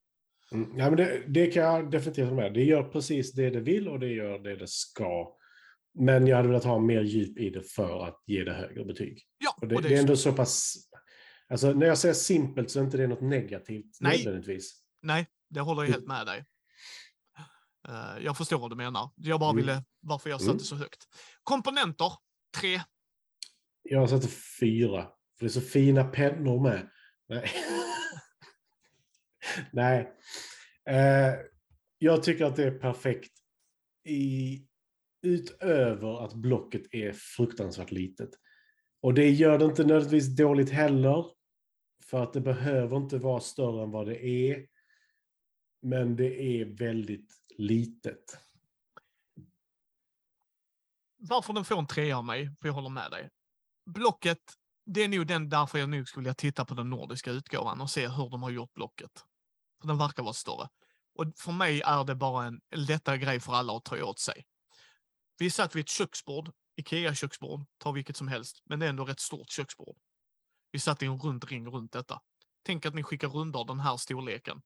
Mm. 0.53 0.79
Ja, 0.79 0.91
men 0.91 0.97
det, 0.97 1.23
det 1.29 1.47
kan 1.47 1.63
jag 1.63 1.91
definitivt 1.91 2.25
hålla 2.29 2.43
med. 2.43 2.55
Det 2.55 2.65
gör 2.65 2.83
precis 2.83 3.33
det 3.33 3.51
det 3.51 3.61
vill 3.61 3.89
och 3.89 4.01
det 4.01 4.09
gör 4.09 4.39
det 4.39 4.57
det 4.57 4.69
ska. 4.69 5.37
Men 5.95 6.27
jag 6.27 6.37
hade 6.37 6.49
velat 6.49 6.65
ha 6.65 6.79
mer 6.79 7.03
djup 7.03 7.39
i 7.39 7.51
det 7.51 7.63
för 7.63 8.07
att 8.07 8.23
ge 8.27 8.45
det 8.45 8.53
högre 8.53 8.85
betyg. 8.85 9.23
Ja, 9.39 9.57
Och 9.61 9.69
det, 9.69 9.75
och 9.77 9.83
det 9.83 9.95
är 9.95 10.01
ändå 10.01 10.17
så 10.17 10.33
pass... 10.33 10.75
Alltså, 11.49 11.73
när 11.73 11.87
jag 11.87 11.99
säger 11.99 12.15
simpelt 12.15 12.71
så 12.71 12.81
är 12.81 12.85
inte 12.85 12.97
det 12.97 13.07
något 13.07 13.21
negativt 13.23 13.97
Nej. 14.01 14.17
nödvändigtvis. 14.25 14.83
Nej, 15.03 15.27
det 15.51 15.61
håller 15.61 15.83
jag 15.83 15.91
helt 15.91 16.07
med 16.07 16.27
dig. 16.27 16.45
Eh, 17.89 18.25
jag 18.25 18.37
förstår 18.37 18.59
vad 18.59 18.71
du 18.71 18.77
menar. 18.77 19.11
Jag 19.17 19.41
bara 19.41 19.51
Mm. 19.51 19.63
ville 19.67 19.85
varför 20.01 20.31
jag 20.31 20.41
satte 20.41 20.51
Mm. 20.51 20.61
så 20.61 20.77
högt. 20.77 21.05
Komponenter, 21.43 22.13
tre. 22.61 22.81
Jag 23.83 24.11
satte 24.11 24.29
fyra. 24.61 25.03
För 25.39 25.45
det 25.45 25.47
är 25.47 25.49
så 25.49 25.61
fina 25.61 26.05
pennor 26.05 26.63
med. 26.63 26.91
Nej. 27.29 27.51
Nej. 29.73 30.13
Eh, 30.89 31.35
jag 31.99 32.23
tycker 32.23 32.45
att 32.45 32.57
det 32.57 32.65
är 32.65 32.79
perfekt 32.79 33.33
i, 34.05 34.67
utöver 35.23 36.25
att 36.25 36.35
blocket 36.35 36.95
är 36.95 37.13
fruktansvärt 37.13 37.91
litet. 37.91 38.31
Och 39.01 39.15
det 39.15 39.31
gör 39.31 39.59
det 39.59 39.65
inte 39.65 39.83
nödvändigtvis 39.83 40.37
dåligt 40.37 40.71
heller. 40.71 41.27
För 42.05 42.23
att 42.23 42.33
det 42.33 42.41
behöver 42.41 42.97
inte 42.97 43.19
vara 43.19 43.41
större 43.41 43.83
än 43.83 43.91
vad 43.91 44.07
det 44.07 44.27
är. 44.27 44.67
Men 45.83 46.17
det 46.17 46.43
är 46.43 46.65
väldigt 46.65 47.35
litet. 47.59 48.39
Varför 51.17 51.53
den 51.53 51.65
får 51.65 51.79
en 51.79 51.87
trea 51.87 52.19
av 52.19 52.25
mig, 52.25 52.51
för 52.61 52.69
jag 52.69 52.75
håller 52.75 52.89
med 52.89 53.11
dig. 53.11 53.31
Blocket, 53.87 54.39
det 54.87 55.03
är 55.03 55.09
nog 55.09 55.27
den 55.27 55.49
därför 55.49 55.79
jag 55.79 55.89
nog 55.89 56.09
skulle 56.09 56.23
vilja 56.23 56.35
titta 56.35 56.65
på 56.65 56.75
den 56.75 56.91
nordiska 56.91 57.31
utgåvan 57.31 57.81
och 57.81 57.91
se 57.91 58.09
hur 58.09 58.31
de 58.31 58.43
har 58.43 58.51
gjort 58.51 58.75
blocket. 58.75 59.25
För 59.83 59.89
den 59.89 59.99
verkar 59.99 60.23
vara 60.23 60.35
större. 60.35 60.69
Och 61.15 61.27
för 61.37 61.53
mig 61.53 61.81
är 61.81 62.05
det 62.05 62.15
bara 62.15 62.45
en 62.45 62.61
lättare 62.75 63.19
grej 63.19 63.41
för 63.41 63.53
alla 63.53 63.77
att 63.77 63.85
ta 63.85 64.03
åt 64.03 64.19
sig. 64.19 64.47
Vi 65.39 65.51
satt 65.51 65.77
vid 65.77 65.81
ett 65.81 65.89
köksbord, 65.89 66.53
Ikea-köksbord, 66.77 67.65
ta 67.79 67.93
vilket 67.93 68.17
som 68.17 68.29
helst, 68.29 68.63
men 68.65 68.79
det 68.79 68.87
är 68.87 68.91
ändå 68.91 69.05
rätt 69.05 69.21
stort 69.21 69.51
köksbord. 69.51 69.97
Vi 70.71 70.79
satt 70.79 71.03
i 71.03 71.07
en 71.07 71.19
rund 71.19 71.45
ring 71.45 71.69
runt 71.69 71.93
detta. 71.93 72.21
Tänk 72.63 72.87
att 72.87 72.95
ni 72.95 73.03
skickar 73.03 73.29
rundor 73.29 73.65
den 73.65 73.81
här 73.81 73.97
storleken. 73.97 74.63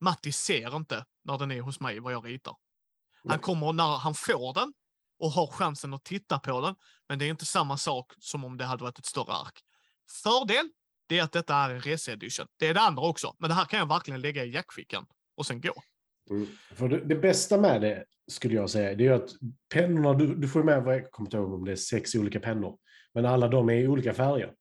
Matti 0.00 0.32
ser 0.32 0.76
inte 0.76 1.04
när 1.24 1.38
den 1.38 1.50
är 1.50 1.60
hos 1.60 1.80
mig 1.80 2.00
vad 2.00 2.12
jag 2.12 2.26
ritar. 2.26 2.56
Han 3.28 3.38
kommer 3.38 3.72
när 3.72 3.96
han 3.96 4.14
får 4.14 4.54
den 4.54 4.72
och 5.18 5.30
har 5.30 5.46
chansen 5.46 5.94
att 5.94 6.04
titta 6.04 6.38
på 6.38 6.60
den, 6.60 6.74
men 7.08 7.18
det 7.18 7.24
är 7.24 7.30
inte 7.30 7.46
samma 7.46 7.76
sak 7.76 8.12
som 8.18 8.44
om 8.44 8.56
det 8.56 8.64
hade 8.64 8.84
varit 8.84 8.98
ett 8.98 9.06
större 9.06 9.32
ark. 9.32 9.60
Fördel, 10.22 10.70
det 11.10 11.18
är 11.18 11.22
att 11.22 11.32
detta 11.32 11.54
är 11.54 11.70
en 11.70 11.80
resa-edition. 11.80 12.46
Det 12.58 12.66
är 12.66 12.74
det 12.74 12.80
andra 12.80 13.02
också, 13.02 13.34
men 13.38 13.48
det 13.48 13.54
här 13.54 13.64
kan 13.64 13.78
jag 13.78 13.88
verkligen 13.88 14.20
lägga 14.20 14.44
i 14.44 14.50
jackfickan 14.50 15.06
och 15.36 15.46
sen 15.46 15.60
gå. 15.60 15.72
Mm. 16.30 16.46
För 16.74 16.88
det, 16.88 17.00
det, 17.04 17.14
bästa 17.14 17.60
med 17.60 17.80
det, 17.80 18.04
skulle 18.30 18.54
jag 18.54 18.70
säga, 18.70 18.94
det 18.94 19.06
är 19.06 19.12
att 19.12 19.30
pennorna, 19.74 20.14
du, 20.14 20.34
du 20.34 20.48
får 20.48 20.62
med, 20.62 20.82
vad 20.82 20.94
jag 20.94 21.10
kommer 21.10 21.26
inte 21.26 21.36
ihåg 21.36 21.52
om 21.54 21.64
det 21.64 21.72
är 21.72 21.76
sex 21.76 22.14
olika 22.14 22.40
pennor, 22.40 22.78
men 23.14 23.26
alla 23.26 23.48
de 23.48 23.68
är 23.70 23.74
i 23.74 23.88
olika 23.88 24.14
färger. 24.14 24.52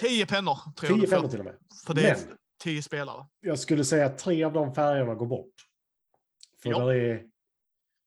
Tio 0.00 0.26
pennor, 0.26 0.58
tror 0.76 0.88
Tio 0.88 1.00
jag. 1.00 1.10
pennor 1.10 1.28
till 1.28 1.38
och 1.38 1.44
med. 1.44 1.54
För 1.86 1.94
det 1.94 2.06
är 2.10 2.16
Men 2.16 2.36
tio 2.62 2.82
spelare. 2.82 3.26
jag 3.40 3.58
skulle 3.58 3.84
säga 3.84 4.06
att 4.06 4.18
tre 4.18 4.44
av 4.44 4.52
de 4.52 4.74
färgerna 4.74 5.14
går 5.14 5.26
bort. 5.26 5.54
För 6.62 6.70
Ja. 6.70 6.78
där 6.78 6.92
är 6.92 7.24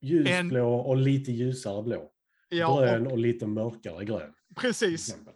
ljusblå 0.01 0.75
och 0.75 0.97
lite 0.97 1.31
ljusare 1.31 1.83
blå. 1.83 2.11
Ja, 2.49 2.81
grön 2.81 3.05
och, 3.05 3.11
och 3.11 3.17
lite 3.17 3.47
mörkare 3.47 4.05
grön. 4.05 4.33
precis. 4.55 5.09
exempel. 5.09 5.33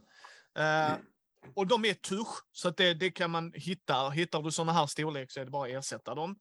Och 1.55 1.67
de 1.67 1.85
är 1.85 1.93
tusch, 1.93 2.43
så 2.51 2.67
att 2.67 2.77
det, 2.77 2.93
det 2.93 3.11
kan 3.11 3.31
man 3.31 3.51
hitta. 3.55 4.09
Hittar 4.09 4.41
du 4.41 4.51
sådana 4.51 4.73
här 4.73 4.87
storlek 4.87 5.31
så 5.31 5.39
är 5.39 5.45
det 5.45 5.51
bara 5.51 5.67
att 5.67 5.85
ersätta 5.85 6.15
dem. 6.15 6.35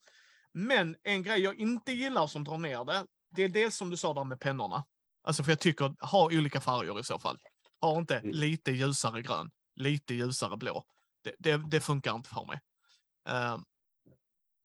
Men 0.53 0.97
en 1.03 1.23
grej 1.23 1.41
jag 1.41 1.61
inte 1.61 1.93
gillar 1.93 2.27
som 2.27 2.45
drar 2.45 2.59
ner 2.59 2.85
det, 2.85 3.07
det 3.37 3.43
är 3.43 3.49
dels 3.49 3.77
som 3.77 3.91
du 3.91 3.97
sa 3.97 4.15
där 4.15 4.25
med 4.25 4.41
pennorna. 4.41 4.85
Alltså 5.25 5.45
för 5.45 5.53
jag 5.53 5.61
tycker, 5.61 5.95
ha 6.01 6.25
olika 6.27 6.61
färger 6.61 7.01
i 7.01 7.05
så 7.05 7.19
fall. 7.19 7.39
Ha 7.81 7.99
inte 7.99 8.19
Mm. 8.19 8.31
lite 8.31 8.71
ljusare 8.73 9.23
grön, 9.23 9.51
lite 9.77 10.15
ljusare 10.15 10.57
blå. 10.57 10.85
Det, 11.25 11.35
det, 11.39 11.57
det 11.71 11.81
funkar 11.81 12.15
inte 12.15 12.29
för 12.29 12.47
mig. 12.47 12.61
Eh, 13.29 13.59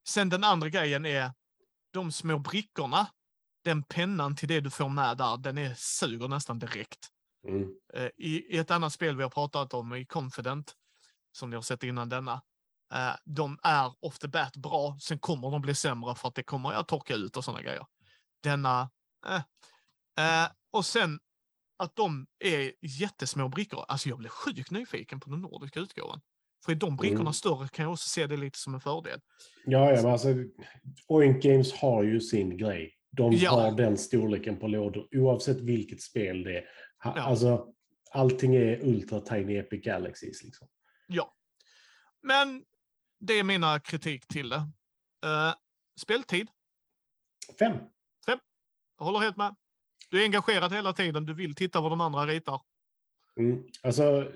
sen 0.08 0.28
den 0.28 0.44
andra 0.44 0.68
grejen 0.68 1.06
är 1.06 1.32
de 1.92 2.12
små 2.12 2.38
brickorna. 2.38 3.06
Den 3.64 3.82
pennan 3.82 4.36
till 4.36 4.48
det 4.48 4.60
du 4.60 4.70
får 4.70 4.88
med 4.88 5.16
där, 5.16 5.36
den 5.36 5.58
är 5.58 5.74
suger 5.74 6.28
nästan 6.28 6.58
direkt. 6.58 7.08
Mm. 7.48 7.68
Eh, 7.94 8.08
I, 8.16 8.54
I 8.54 8.58
ett 8.58 8.70
annat 8.70 8.92
spel 8.92 9.16
vi 9.16 9.22
har 9.22 9.30
pratat 9.30 9.74
om, 9.74 9.94
i 9.94 10.04
Confident, 10.04 10.74
som 11.32 11.50
ni 11.50 11.56
har 11.56 11.62
sett 11.62 11.82
innan 11.82 12.08
denna, 12.08 12.42
eh, 12.94 13.14
de 13.24 13.58
är 13.62 13.92
off 14.00 14.18
the 14.18 14.28
bat 14.28 14.56
bra, 14.56 14.96
sen 15.00 15.18
kommer 15.18 15.50
de 15.50 15.60
bli 15.62 15.74
sämre 15.74 16.14
för 16.14 16.28
att 16.28 16.34
det 16.34 16.42
kommer 16.42 16.72
att 16.72 16.88
torka 16.88 17.14
ut 17.14 17.36
och 17.36 17.44
sådana 17.44 17.62
grejer. 17.62 17.86
Denna, 18.42 18.90
eh. 19.26 19.42
Eh, 20.44 20.50
och 20.72 20.86
sen 20.86 21.18
att 21.78 21.96
de 21.96 22.26
är 22.44 22.72
jättesmå 23.00 23.48
brickor. 23.48 23.84
Alltså 23.88 24.08
jag 24.08 24.18
blev 24.18 24.28
sjukt 24.30 24.70
nyfiken 24.70 25.20
på 25.20 25.30
den 25.30 25.40
nordiska 25.40 25.80
utgåvan. 25.80 26.20
För 26.64 26.72
är 26.72 26.76
de 26.76 26.96
brickorna 26.96 27.20
Mm. 27.20 27.32
större 27.32 27.68
kan 27.68 27.82
jag 27.82 27.92
också 27.92 28.08
se 28.08 28.26
det 28.26 28.36
lite 28.36 28.58
som 28.58 28.74
en 28.74 28.80
fördel. 28.80 29.20
Ja, 29.64 29.90
ja, 29.90 30.02
men 30.02 30.12
alltså 30.12 30.28
Oink 31.08 31.42
Games 31.42 31.72
har 31.72 32.02
ju 32.02 32.20
sin 32.20 32.56
grej. 32.56 32.94
De 33.10 33.32
Ja. 33.32 33.50
har 33.50 33.72
den 33.72 33.98
storleken 33.98 34.56
på 34.56 34.66
lådor 34.68 35.08
oavsett 35.16 35.60
vilket 35.60 36.02
spel 36.02 36.42
det 36.42 36.58
är. 36.58 36.64
Ha, 37.04 37.12
Ja. 37.16 37.22
Alltså, 37.22 37.74
allting 38.10 38.54
är 38.54 38.80
Ultra 38.82 39.20
Tiny 39.20 39.56
Epic 39.56 39.84
Galaxies. 39.84 40.44
Liksom. 40.44 40.68
Ja. 41.06 41.34
Men 42.22 42.64
det 43.20 43.34
är 43.34 43.44
mina 43.44 43.80
kritik 43.80 44.26
till 44.26 44.48
det. 44.48 44.70
Eh, 45.24 45.54
speltid. 46.00 46.48
Fem. 47.58 47.76
Jag 48.98 49.04
håller 49.04 49.18
helt 49.18 49.36
med. 49.36 49.56
Du 50.10 50.20
är 50.20 50.24
engagerad 50.24 50.72
hela 50.72 50.92
tiden. 50.92 51.26
Du 51.26 51.34
vill 51.34 51.54
titta 51.54 51.80
vad 51.80 51.92
de 51.92 52.00
andra 52.00 52.26
ritar. 52.26 52.60
Mm. 53.40 53.64
Alltså, 53.82 54.32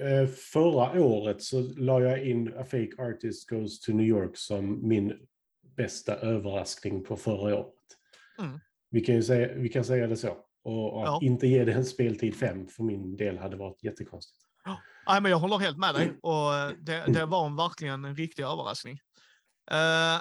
eh, 0.00 0.28
förra 0.28 1.00
året 1.02 1.42
så 1.42 1.60
la 1.60 2.00
jag 2.00 2.24
in 2.26 2.54
A 2.58 2.64
Fake 2.64 2.92
Artist 2.98 3.50
Goes 3.50 3.80
to 3.80 3.92
New 3.92 4.06
York 4.06 4.36
som 4.36 4.88
min 4.88 5.28
bästa 5.76 6.14
överraskning 6.16 7.04
på 7.04 7.16
förra 7.16 7.56
året. 7.56 7.74
Mm. 8.38 8.60
Vi, 8.90 9.00
kan 9.00 9.22
säga, 9.22 9.54
vi 9.54 9.68
kan 9.68 9.84
säga 9.84 10.06
det 10.06 10.16
så. 10.16 10.36
Och 10.68 11.02
att 11.02 11.06
Ja. 11.06 11.20
inte 11.22 11.46
ge 11.46 11.64
det 11.64 11.72
en 11.72 11.84
speltid 11.84 12.36
fem 12.36 12.66
för 12.66 12.82
min 12.82 13.16
del 13.16 13.38
hade 13.38 13.56
varit 13.56 13.82
jättekonstigt. 13.82 14.38
Nej, 15.06 15.20
men 15.22 15.30
jag 15.30 15.38
håller 15.38 15.58
helt 15.58 15.78
med 15.78 15.94
dig. 15.94 16.18
Och 16.22 16.54
eh, 16.54 16.70
det, 16.80 17.04
det 17.12 17.26
var 17.26 17.46
en, 17.46 17.56
verkligen 17.56 18.04
en 18.04 18.14
riktig 18.16 18.42
överraskning. 18.42 18.98
Eh, 19.70 20.20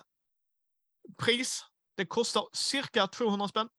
pris. 1.18 1.62
Det 1.98 2.06
kostar 2.06 2.44
cirka 2.54 3.08
200 3.08 3.48
spänn. 3.48 3.70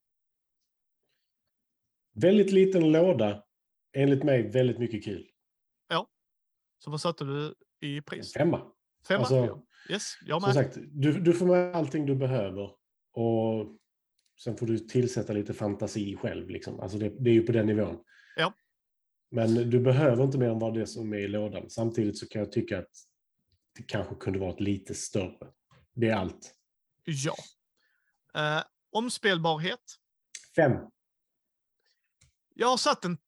Väldigt 2.14 2.52
liten 2.52 2.92
låda. 2.92 3.44
Enligt 3.96 4.22
mig 4.24 4.50
väldigt 4.50 4.78
mycket 4.78 5.04
kul. 5.04 5.30
Så 6.84 6.90
vad 6.90 7.00
satte 7.00 7.24
du 7.24 7.54
i 7.80 8.00
pris? 8.00 8.32
Femma. 8.32 8.66
Femma? 9.08 9.18
Alltså, 9.20 9.62
yes, 9.90 10.12
jag 10.26 10.42
Som 10.42 10.48
med. 10.48 10.54
sagt, 10.54 10.78
du, 10.86 11.20
du 11.20 11.32
får 11.32 11.46
med 11.46 11.76
allting 11.76 12.06
du 12.06 12.14
behöver. 12.14 12.70
Och 13.12 13.76
sen 14.38 14.56
får 14.56 14.66
du 14.66 14.78
tillsätta 14.78 15.32
lite 15.32 15.54
fantasi 15.54 16.16
själv. 16.16 16.50
Liksom. 16.50 16.80
Alltså 16.80 16.98
det, 16.98 17.08
det 17.08 17.30
är 17.30 17.34
ju 17.34 17.42
på 17.42 17.52
den 17.52 17.66
nivån. 17.66 17.98
Ja. 18.36 18.52
Men 19.30 19.54
du 19.54 19.80
behöver 19.80 20.24
inte 20.24 20.38
mer 20.38 20.50
än 20.50 20.58
vad 20.58 20.74
det 20.74 20.86
som 20.86 21.12
är 21.12 21.18
i 21.18 21.28
lådan. 21.28 21.70
Samtidigt 21.70 22.18
så 22.18 22.28
kan 22.28 22.40
jag 22.40 22.52
tycka 22.52 22.78
att 22.78 22.90
det 23.76 23.82
kanske 23.82 24.14
kunde 24.14 24.38
varit 24.38 24.60
lite 24.60 24.94
större. 24.94 25.52
Det 25.94 26.08
är 26.08 26.14
allt. 26.14 26.54
Ja. 27.04 27.34
Eh, 28.34 28.62
omspelbarhet. 28.90 29.80
Fem. 30.56 30.72
Jag 32.54 32.68
har 32.68 32.76
satt 32.76 33.04
en 33.04 33.18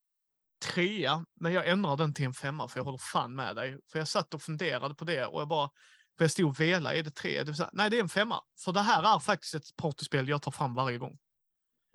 trea, 0.74 1.26
men 1.34 1.52
jag 1.52 1.68
ändrar 1.68 1.96
den 1.96 2.14
till 2.14 2.24
en 2.24 2.34
femma 2.34 2.68
för 2.68 2.78
jag 2.78 2.84
håller 2.84 3.00
fan 3.12 3.34
med 3.34 3.56
dig. 3.56 3.78
För 3.92 3.98
jag 3.98 4.08
satt 4.08 4.34
och 4.34 4.42
funderade 4.42 4.94
på 4.94 5.04
det 5.04 5.26
och 5.26 5.40
jag 5.40 5.48
bara, 5.48 5.70
för 6.20 6.24
jag 6.24 6.30
stod 6.30 6.48
och 6.48 6.60
velade, 6.60 6.98
är 6.98 7.02
det 7.02 7.10
tre? 7.10 7.42
Det 7.42 7.58
här? 7.58 7.70
Nej, 7.72 7.90
det 7.90 7.96
är 7.96 8.00
en 8.00 8.08
femma. 8.08 8.40
För 8.64 8.72
det 8.72 8.80
här 8.80 9.16
är 9.16 9.18
faktiskt 9.18 9.54
ett 9.54 9.76
partyspel 9.76 10.28
jag 10.28 10.42
tar 10.42 10.50
fram 10.50 10.74
varje 10.74 10.98
gång. 10.98 11.18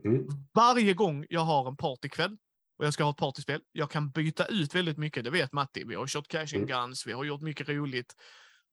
Mm. 0.06 0.28
Varje 0.54 0.94
gång 0.94 1.26
jag 1.30 1.42
har 1.42 1.68
en 1.68 1.78
partykväll 1.78 2.38
och 2.78 2.86
jag 2.86 2.94
ska 2.94 3.04
ha 3.04 3.12
ett 3.12 3.18
partyspel, 3.18 3.62
jag 3.72 3.92
kan 3.92 4.10
byta 4.12 4.46
ut 4.46 4.76
väldigt 4.76 4.98
mycket, 4.98 5.24
det 5.24 5.30
vet 5.30 5.54
Matti. 5.54 5.84
Vi 5.84 5.96
har 5.96 6.08
kört 6.08 6.28
Cash 6.28 6.56
and 6.56 6.68
Guns, 6.68 7.08
vi 7.08 7.12
har 7.14 7.24
gjort 7.24 7.42
mycket 7.42 7.70
roligt. 7.70 8.16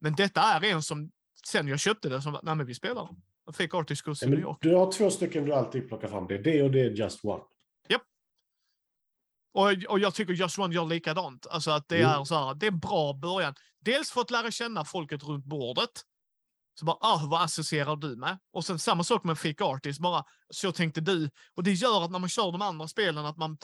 Men 0.01 0.15
detta 0.15 0.41
är 0.43 0.65
en 0.65 0.83
som, 0.83 1.11
sen 1.47 1.69
jag 1.69 1.81
köpte 1.81 2.09
det, 2.09 2.23
som 2.23 2.39
nej 2.43 2.55
men 2.55 2.67
vi 2.67 2.75
spelar. 2.75 3.09
Jag 3.47 3.57
fick 3.57 3.75
Artist 3.75 4.05
to 4.05 4.13
Ja, 4.21 4.29
New 4.29 4.41
York. 4.41 4.59
du 4.61 4.75
har 4.75 4.93
två 4.93 5.11
stycken 5.11 5.45
du 5.45 5.55
alltid 5.55 5.89
plockar 5.89 6.09
fram. 6.09 6.27
Det 6.27 6.35
är 6.35 6.43
det 6.43 6.63
och 6.63 6.71
det 6.71 6.81
är 6.81 6.91
Just 6.91 7.25
One. 7.25 7.43
Och, 9.55 9.71
och 9.89 9.99
jag 9.99 10.15
tycker 10.15 10.33
Just 10.33 10.59
One 10.59 10.75
gör 10.75 10.85
likadant. 10.87 11.47
Alltså 11.47 11.71
att 11.71 11.89
det 11.89 11.99
Mm. 12.03 12.21
är 12.21 12.25
så 12.25 12.35
här, 12.35 12.55
det 12.55 12.67
är 12.67 12.71
bra 12.71 13.13
början. 13.13 13.55
Dels 13.85 14.11
för 14.11 14.21
att 14.21 14.31
lära 14.31 14.51
känna 14.51 14.85
folket 14.85 15.23
runt 15.23 15.45
bordet. 15.45 15.91
Så 16.75 16.85
bara, 16.85 16.97
ah, 17.01 17.27
vad 17.27 17.43
associerar 17.43 17.97
du 17.97 18.17
med? 18.17 18.39
Och 18.53 18.65
sen 18.65 18.79
samma 18.79 19.05
sak 19.05 19.25
med 19.25 19.39
Fake 19.39 19.65
Artist, 19.65 20.01
bara, 20.01 20.25
så 20.51 20.73
tänkte 20.73 21.01
du. 21.01 21.31
Och 21.55 21.63
det 21.63 21.73
gör 21.73 22.05
att 22.05 22.11
när 22.11 22.19
man 22.19 22.29
kör 22.29 22.53
de 22.53 22.63
andra 22.63 22.89
spelen, 22.89 23.27
att 23.27 23.37
man... 23.37 23.59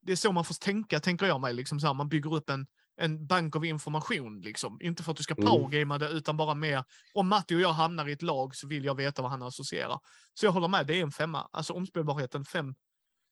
Det 0.00 0.12
är 0.12 0.16
så 0.16 0.32
man 0.32 0.44
får 0.44 0.54
tänka, 0.54 1.00
tänker 1.00 1.26
jag 1.26 1.40
mig. 1.40 1.54
Liksom 1.54 1.80
så 1.80 1.86
här, 1.86 1.94
man 1.94 2.08
bygger 2.08 2.34
upp 2.34 2.50
en, 2.50 2.66
en 2.96 3.26
bank 3.26 3.56
av 3.56 3.64
information. 3.64 4.40
Liksom. 4.40 4.78
Inte 4.82 5.02
för 5.02 5.10
att 5.10 5.16
du 5.16 5.22
ska 5.22 5.34
Mm. 5.34 5.46
powergamea 5.46 5.98
det, 5.98 6.08
utan 6.08 6.36
bara 6.36 6.54
mer, 6.54 6.84
om 7.14 7.28
Matti 7.28 7.54
och 7.54 7.60
jag 7.60 7.72
hamnar 7.72 8.08
i 8.08 8.12
ett 8.12 8.22
lag 8.22 8.56
så 8.56 8.68
vill 8.68 8.84
jag 8.84 8.94
veta 8.94 9.22
vad 9.22 9.30
han 9.30 9.42
associerar. 9.42 10.00
Så 10.34 10.46
jag 10.46 10.52
håller 10.52 10.68
med, 10.68 10.86
det 10.86 10.94
är 10.98 11.02
en 11.02 11.12
femma. 11.12 11.48
Alltså 11.52 11.72
omspelbarheten 11.72 12.44
fem. 12.44 12.74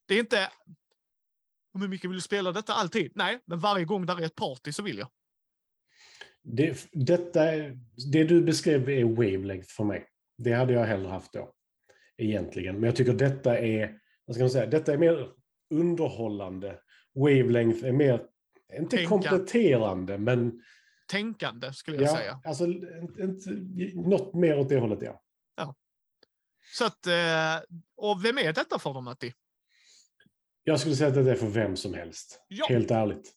Det 0.09 0.15
är 0.15 0.19
inte, 0.21 0.51
hur 1.79 1.89
mycket 1.89 2.11
vill 2.11 2.17
du 2.17 2.23
spela 2.23 2.53
detta 2.53 2.75
alltid? 2.75 3.13
Nej, 3.15 3.41
men 3.47 3.59
varje 3.59 3.85
gång 3.85 4.07
där 4.07 4.21
är 4.21 4.27
ett 4.27 4.35
party 4.35 4.73
så 4.73 4.83
vill 4.83 4.99
jag. 4.99 5.09
Det, 6.43 6.89
detta, 6.93 7.45
det 8.13 8.25
du 8.25 8.43
beskrev 8.43 8.89
är 8.89 9.05
wavelength 9.05 9.69
för 9.69 9.85
mig. 9.85 10.07
Det 10.39 10.53
hade 10.53 10.73
jag 10.73 10.85
hellre 10.85 11.09
haft 11.09 11.33
då. 11.33 11.53
Egentligen. 12.17 12.75
Men 12.75 12.85
jag 12.85 12.97
tycker 12.97 13.13
detta 13.13 13.59
är, 13.59 13.99
vad 14.25 14.35
ska 14.37 14.43
man 14.43 14.51
säga, 14.51 14.67
detta 14.67 14.93
är 14.93 14.99
mer 14.99 15.29
underhållande. 15.71 16.79
Wavelength 17.15 17.85
är 17.85 17.93
mer, 17.93 18.27
inte 18.79 18.97
Tänka. 18.97 19.09
kompletterande, 19.09 20.19
men 20.19 20.63
Tänkande 21.09 21.73
skulle 21.73 21.97
jag 21.97 22.07
ja, 22.07 22.17
säga. 22.17 22.41
alltså, 22.45 22.65
inte, 22.65 23.51
något 23.95 24.35
mer 24.35 24.59
åt 24.59 24.69
det 24.69 24.79
hållet, 24.79 24.99
ja. 25.03 25.23
Så 26.73 26.85
att, 26.85 27.07
eh, 27.07 27.77
och 27.97 28.25
vem 28.25 28.39
är 28.39 28.53
detta 28.53 28.79
för 28.79 28.95
dem, 28.95 29.05
Matti? 29.05 29.33
Jag 30.65 30.81
skulle 30.81 30.97
säga 30.97 31.09
att 31.09 31.15
det 31.15 31.31
är 31.31 31.35
för 31.35 31.47
vem 31.47 31.77
som 31.77 31.95
helst. 31.95 32.45
Ja. 32.49 32.67
Helt 32.69 32.91
ärligt. 32.91 33.33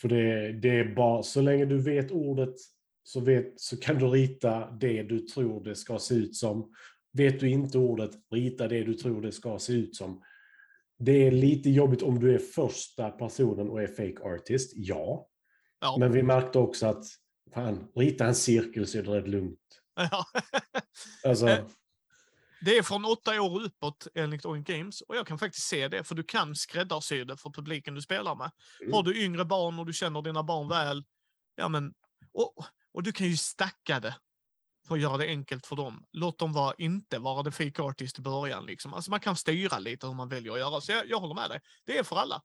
För 0.00 0.08
det, 0.08 0.52
det 0.52 0.70
är 0.70 0.94
bara, 0.94 1.22
så 1.22 1.40
länge 1.40 1.64
du 1.64 1.78
vet 1.78 2.10
ordet 2.10 2.54
så, 3.02 3.20
vet, 3.20 3.60
så 3.60 3.76
kan 3.76 3.98
du 3.98 4.06
rita 4.06 4.70
det 4.70 5.02
du 5.02 5.20
tror 5.20 5.64
det 5.64 5.76
ska 5.76 5.98
se 5.98 6.14
ut 6.14 6.36
som. 6.36 6.72
Vet 7.12 7.40
du 7.40 7.48
inte 7.48 7.78
ordet, 7.78 8.10
rita 8.30 8.68
det 8.68 8.84
du 8.84 8.94
tror 8.94 9.22
det 9.22 9.32
ska 9.32 9.58
se 9.58 9.72
ut 9.72 9.96
som. 9.96 10.22
Det 10.98 11.26
är 11.26 11.30
lite 11.30 11.70
jobbigt 11.70 12.02
om 12.02 12.20
du 12.20 12.34
är 12.34 12.38
första 12.38 13.10
personen 13.10 13.70
och 13.70 13.82
är 13.82 13.86
fake 13.86 14.22
artist, 14.22 14.72
ja. 14.74 15.28
Ja. 15.80 15.96
Men 15.98 16.12
vi 16.12 16.22
märkte 16.22 16.58
också 16.58 16.86
att, 16.86 17.04
fan, 17.54 17.88
rita 17.94 18.26
en 18.26 18.34
cirkel 18.34 18.86
så 18.86 18.98
är 18.98 19.02
det 19.02 19.10
rätt 19.10 19.28
lugnt. 19.28 19.80
Ja. 19.96 20.24
Alltså, 21.24 21.48
Eh, 21.48 21.64
Det 22.66 22.78
är 22.78 22.82
från 22.82 23.04
åtta 23.04 23.42
år 23.42 23.62
uppåt 23.62 24.06
enligt 24.14 24.44
Oink 24.44 24.66
Games 24.66 25.00
och 25.00 25.16
jag 25.16 25.26
kan 25.26 25.38
faktiskt 25.38 25.66
se 25.66 25.88
det 25.88 26.04
för 26.04 26.14
du 26.14 26.22
kan 26.22 26.54
skräddarsy 26.54 27.24
det 27.24 27.36
för 27.36 27.50
publiken 27.50 27.94
du 27.94 28.02
spelar 28.02 28.34
med. 28.34 28.50
Mm. 28.80 28.92
Har 28.92 29.02
du 29.02 29.24
yngre 29.24 29.44
barn 29.44 29.78
och 29.78 29.86
du 29.86 29.92
känner 29.92 30.22
dina 30.22 30.42
barn 30.42 30.68
väl, 30.68 31.04
ja 31.56 31.68
men, 31.68 31.94
och, 32.32 32.64
och 32.92 33.02
du 33.02 33.12
kan 33.12 33.26
ju 33.26 33.36
stacka 33.36 34.00
det 34.00 34.16
för 34.88 34.94
att 34.94 35.00
göra 35.00 35.16
det 35.16 35.26
enkelt 35.26 35.66
för 35.66 35.76
dem. 35.76 36.04
Låt 36.12 36.38
dem 36.38 36.52
vara, 36.52 36.74
inte 36.78 37.18
vara 37.18 37.44
the 37.44 37.50
fake 37.50 37.82
artist 37.82 38.18
i 38.18 38.22
början. 38.22 38.66
Liksom. 38.66 38.94
Alltså 38.94 39.10
man 39.10 39.20
kan 39.20 39.36
styra 39.36 39.78
lite 39.78 40.06
hur 40.06 40.14
man 40.14 40.28
väljer 40.28 40.52
att 40.52 40.58
göra. 40.58 40.80
Så 40.80 40.92
jag, 40.92 41.08
jag 41.08 41.20
håller 41.20 41.34
med 41.34 41.50
dig. 41.50 41.60
Det 41.84 41.98
är 41.98 42.02
för 42.02 42.16
alla. 42.16 42.42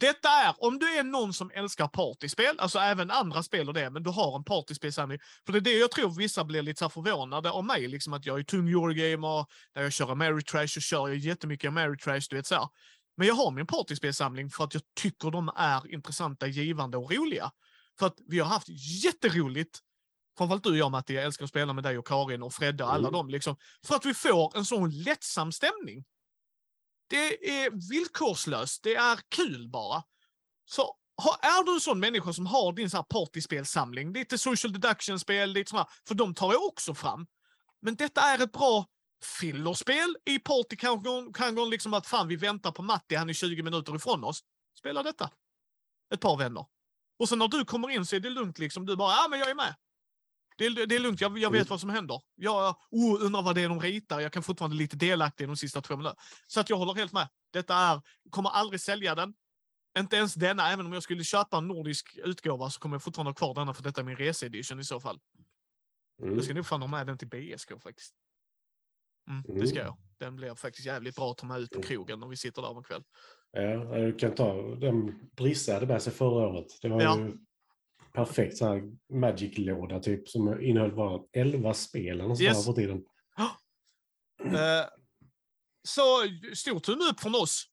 Detta 0.00 0.28
är, 0.28 0.54
om 0.58 0.78
du 0.78 0.86
är 0.98 1.04
någon 1.04 1.32
som 1.34 1.50
älskar 1.54 1.88
partyspel, 1.88 2.58
alltså 2.58 2.78
även 2.78 3.10
andra 3.10 3.42
spel 3.42 3.68
och 3.68 3.74
det, 3.74 3.90
men 3.90 4.02
du 4.02 4.10
har 4.10 4.36
en 4.36 4.44
partyspelsamling. 4.44 5.18
För 5.46 5.52
det 5.52 5.58
är 5.58 5.60
det 5.60 5.78
jag 5.78 5.90
tror 5.90 6.10
vissa 6.10 6.44
blir 6.44 6.62
lite 6.62 6.78
så 6.78 6.88
förvånade 6.90 7.50
av 7.50 7.64
mig, 7.64 7.88
liksom 7.88 8.12
att 8.12 8.26
jag 8.26 8.38
är 8.38 8.42
tung 8.42 8.68
Eurogamer, 8.68 9.46
när 9.74 9.82
jag 9.82 9.92
kör 9.92 10.10
Ameritrash 10.12 10.66
så 10.66 10.80
kör 10.80 11.08
jag 11.08 11.16
jättemycket 11.16 11.68
Ameritrash, 11.68 12.20
du 12.30 12.36
vet 12.36 12.46
så 12.46 12.54
här. 12.54 12.68
Men 13.16 13.26
jag 13.26 13.34
har 13.34 13.50
min 13.50 13.66
partyspelsamling 13.66 14.50
för 14.50 14.64
att 14.64 14.74
jag 14.74 14.82
tycker 15.00 15.30
de 15.30 15.50
är 15.56 15.94
intressanta, 15.94 16.46
givande 16.46 16.96
och 16.96 17.12
roliga. 17.12 17.50
För 17.98 18.06
att 18.06 18.16
vi 18.28 18.38
har 18.38 18.46
haft 18.46 18.68
jätteroligt, 19.04 19.78
framförallt 20.38 20.64
du 20.64 20.70
och 20.70 20.76
jag 20.76 20.90
Matti, 20.90 21.14
jag 21.14 21.24
älskar 21.24 21.44
att 21.44 21.50
spela 21.50 21.72
med 21.72 21.84
dig 21.84 21.98
och 21.98 22.06
Karin 22.06 22.42
och 22.42 22.52
Fredde 22.54 22.84
och 22.84 22.92
alla 22.92 23.08
Mm. 23.08 23.12
dem, 23.12 23.28
liksom, 23.30 23.56
för 23.86 23.94
att 23.94 24.06
vi 24.06 24.14
får 24.14 24.56
en 24.56 24.64
sån 24.64 24.90
lättsam 24.90 25.52
stämning. 25.52 26.04
Det 27.10 27.60
är 27.62 27.90
villkorslöst, 27.90 28.82
det 28.82 28.94
är 28.94 29.18
kul 29.28 29.68
bara. 29.68 30.02
Så 30.64 30.96
är 31.42 31.64
du 31.64 31.74
en 31.74 31.80
sån 31.80 32.00
människa 32.00 32.32
som 32.32 32.46
har 32.46 32.72
din 32.72 32.90
så 32.90 32.96
här 32.96 33.04
partyspelsamling, 33.04 34.12
lite 34.12 34.38
social 34.38 34.72
deduction-spel, 34.72 35.52
lite 35.52 35.70
sådana, 35.70 35.88
för 36.08 36.14
de 36.14 36.34
tar 36.34 36.52
jag 36.52 36.64
också 36.64 36.94
fram. 36.94 37.26
Men 37.82 37.96
detta 37.96 38.20
är 38.20 38.42
ett 38.42 38.52
bra 38.52 38.86
fillerspel 39.40 40.16
i 40.26 40.38
partykangon, 40.38 41.70
liksom 41.70 41.94
att 41.94 42.06
fan 42.06 42.28
vi 42.28 42.36
väntar 42.36 42.72
på 42.72 42.82
Matti, 42.82 43.14
han 43.14 43.28
är 43.28 43.32
20 43.32 43.62
minuter 43.62 43.96
ifrån 43.96 44.24
oss. 44.24 44.40
Spela 44.78 45.02
detta. 45.02 45.30
Ett 46.14 46.20
par 46.20 46.36
vänner. 46.36 46.66
Och 47.18 47.28
sen 47.28 47.38
när 47.38 47.48
du 47.48 47.64
kommer 47.64 47.90
in 47.90 48.06
så 48.06 48.16
är 48.16 48.20
det 48.20 48.30
lugnt 48.30 48.58
liksom, 48.58 48.86
du 48.86 48.96
bara, 48.96 49.12
ja 49.12 49.26
men 49.30 49.38
jag 49.38 49.50
är 49.50 49.54
med. 49.54 49.74
Det 50.60 50.66
är, 50.66 50.86
det 50.86 50.94
är 50.94 51.00
lugnt, 51.00 51.20
jag, 51.20 51.38
jag 51.38 51.50
vet 51.50 51.60
Mm. 51.60 51.66
vad 51.70 51.80
som 51.80 51.90
händer. 51.90 52.20
Jag 52.36 52.76
oh, 52.90 53.24
undrar 53.24 53.42
vad 53.42 53.54
det 53.54 53.60
är 53.62 53.68
de 53.68 53.80
ritar, 53.80 54.20
jag 54.20 54.32
kan 54.32 54.42
fortfarande 54.42 54.76
lite 54.76 54.96
delaktig 54.96 55.44
i 55.44 55.46
de 55.46 55.56
sista 55.56 55.80
två 55.80 55.96
minuterna. 55.96 56.20
Så 56.46 56.60
att 56.60 56.70
jag 56.70 56.76
håller 56.76 56.94
helt 56.94 57.12
med. 57.12 57.28
Detta 57.52 57.74
är, 57.74 58.00
kommer 58.30 58.50
aldrig 58.50 58.80
sälja 58.80 59.14
den. 59.14 59.34
Inte 59.98 60.16
ens 60.16 60.34
denna, 60.34 60.70
även 60.72 60.86
om 60.86 60.92
jag 60.92 61.02
skulle 61.02 61.24
köpa 61.24 61.58
en 61.58 61.68
nordisk 61.68 62.18
utgåva 62.24 62.70
så 62.70 62.80
kommer 62.80 62.94
jag 62.94 63.02
fortfarande 63.02 63.28
ha 63.30 63.34
kvar 63.34 63.54
denna 63.54 63.74
för 63.74 63.82
detta 63.82 64.00
är 64.00 64.04
min 64.04 64.16
reseedition 64.16 64.80
i 64.80 64.84
så 64.84 65.00
fall. 65.00 65.18
mm. 66.22 66.34
Jag 66.34 66.44
ska 66.44 66.54
nog 66.54 66.66
fan 66.66 66.80
ha 66.80 66.88
med 66.88 67.06
den 67.06 67.18
till 67.18 67.28
BSK 67.28 67.72
faktiskt. 67.82 68.14
Mm, 69.30 69.60
det 69.60 69.66
ska 69.66 69.80
Mm. 69.80 69.86
jag. 69.86 69.96
Den 70.18 70.36
blir 70.36 70.54
faktiskt 70.54 70.86
jävligt 70.86 71.16
bra 71.16 71.30
att 71.30 71.38
ta 71.38 71.46
med 71.46 71.60
ut 71.60 71.70
på 71.70 71.82
krogen 71.82 72.20
när 72.20 72.26
vi 72.28 72.36
sitter 72.36 72.62
där 72.62 72.70
om 72.70 72.76
en 72.76 72.82
kväll. 72.84 73.02
Ja, 73.52 73.98
du 73.98 74.12
kan 74.18 74.34
ta 74.34 74.54
den 74.74 75.28
Brisse 75.36 75.74
hade 75.74 75.86
med 75.86 76.02
sig 76.02 76.12
förra 76.12 76.46
året. 76.48 76.66
Det 76.82 76.88
var 76.88 77.02
Ja. 77.02 77.18
ju 77.18 77.36
perfekt 78.12 78.56
så 78.56 78.66
här 78.68 78.82
Magic-låda 79.12 80.00
typ 80.00 80.28
som 80.28 80.60
innehöll 80.62 80.94
bara 80.94 81.20
11 81.32 81.74
spel 81.74 82.20
eller 82.20 82.42
Yes. 82.42 82.66
på 82.66 82.72
tiden. 82.72 83.04
Eh, 84.44 84.86
så 85.82 86.02
stor 86.54 86.80
tumme 86.80 87.04
upp 87.12 87.20
från 87.20 87.34
oss. 87.34 87.66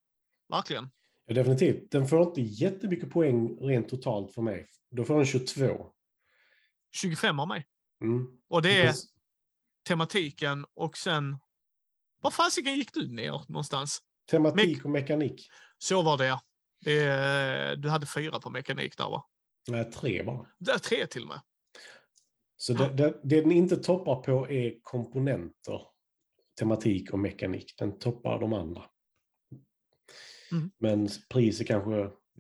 Verkligen. 0.49 0.89
Ja, 1.25 1.33
definitivt. 1.33 1.91
Den 1.91 2.07
får 2.07 2.21
inte 2.27 2.41
jättemycket 2.41 3.09
poäng 3.09 3.57
rent 3.61 3.89
totalt 3.89 4.33
för 4.33 4.41
mig. 4.41 4.67
Då 4.91 5.03
får 5.05 5.15
den 5.15 5.25
22. 5.25 5.91
25 6.91 7.39
av 7.39 7.47
mig. 7.47 7.65
Mm. 8.01 8.27
Och 8.49 8.61
det 8.61 8.81
är 8.81 8.93
tematiken 9.87 10.65
och 10.73 10.97
sen... 10.97 11.37
Var 12.21 12.31
fasiken 12.31 12.75
gick 12.75 12.93
du 12.93 13.07
ner 13.07 13.31
någonstans? 13.47 14.01
Tematik 14.29 14.85
och 14.85 14.91
mekanik. 14.91 15.47
Så 15.77 16.01
var 16.01 16.17
det 16.17 16.25
ja. 16.25 16.41
är- 16.85 17.75
Du 17.75 17.89
hade 17.89 18.05
fyra 18.05 18.39
på 18.39 18.49
mekanik 18.49 18.97
där 18.97 19.09
va? 19.09 19.25
Nej, 19.67 19.91
tre 19.91 20.23
bara. 20.23 20.47
Det 20.59 20.71
är 20.71 20.77
tre 20.79 21.07
till 21.07 21.21
och 21.21 21.27
med. 21.27 21.41
Så 22.57 22.73
det, 22.73 22.93
det, 22.93 23.19
det 23.23 23.41
den 23.41 23.51
inte 23.51 23.77
toppar 23.77 24.15
på 24.15 24.49
är 24.49 24.73
komponenter, 24.81 25.81
tematik 26.59 27.13
och 27.13 27.19
mekanik. 27.19 27.73
Den 27.77 27.99
toppar 27.99 28.39
de 28.39 28.53
andra. 28.53 28.83
Mm. 30.51 30.71
Men 30.79 31.09
priset 31.29 31.67
kanske, 31.67 31.91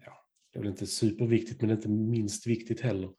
ja, 0.05 0.25
det 0.53 0.59
är 0.59 0.63
väl 0.63 0.71
inte 0.71 0.87
superviktigt, 0.87 1.61
men 1.61 1.69
inte 1.71 1.89
minst 1.89 2.47
viktigt 2.47 2.81
heller. 2.81 3.09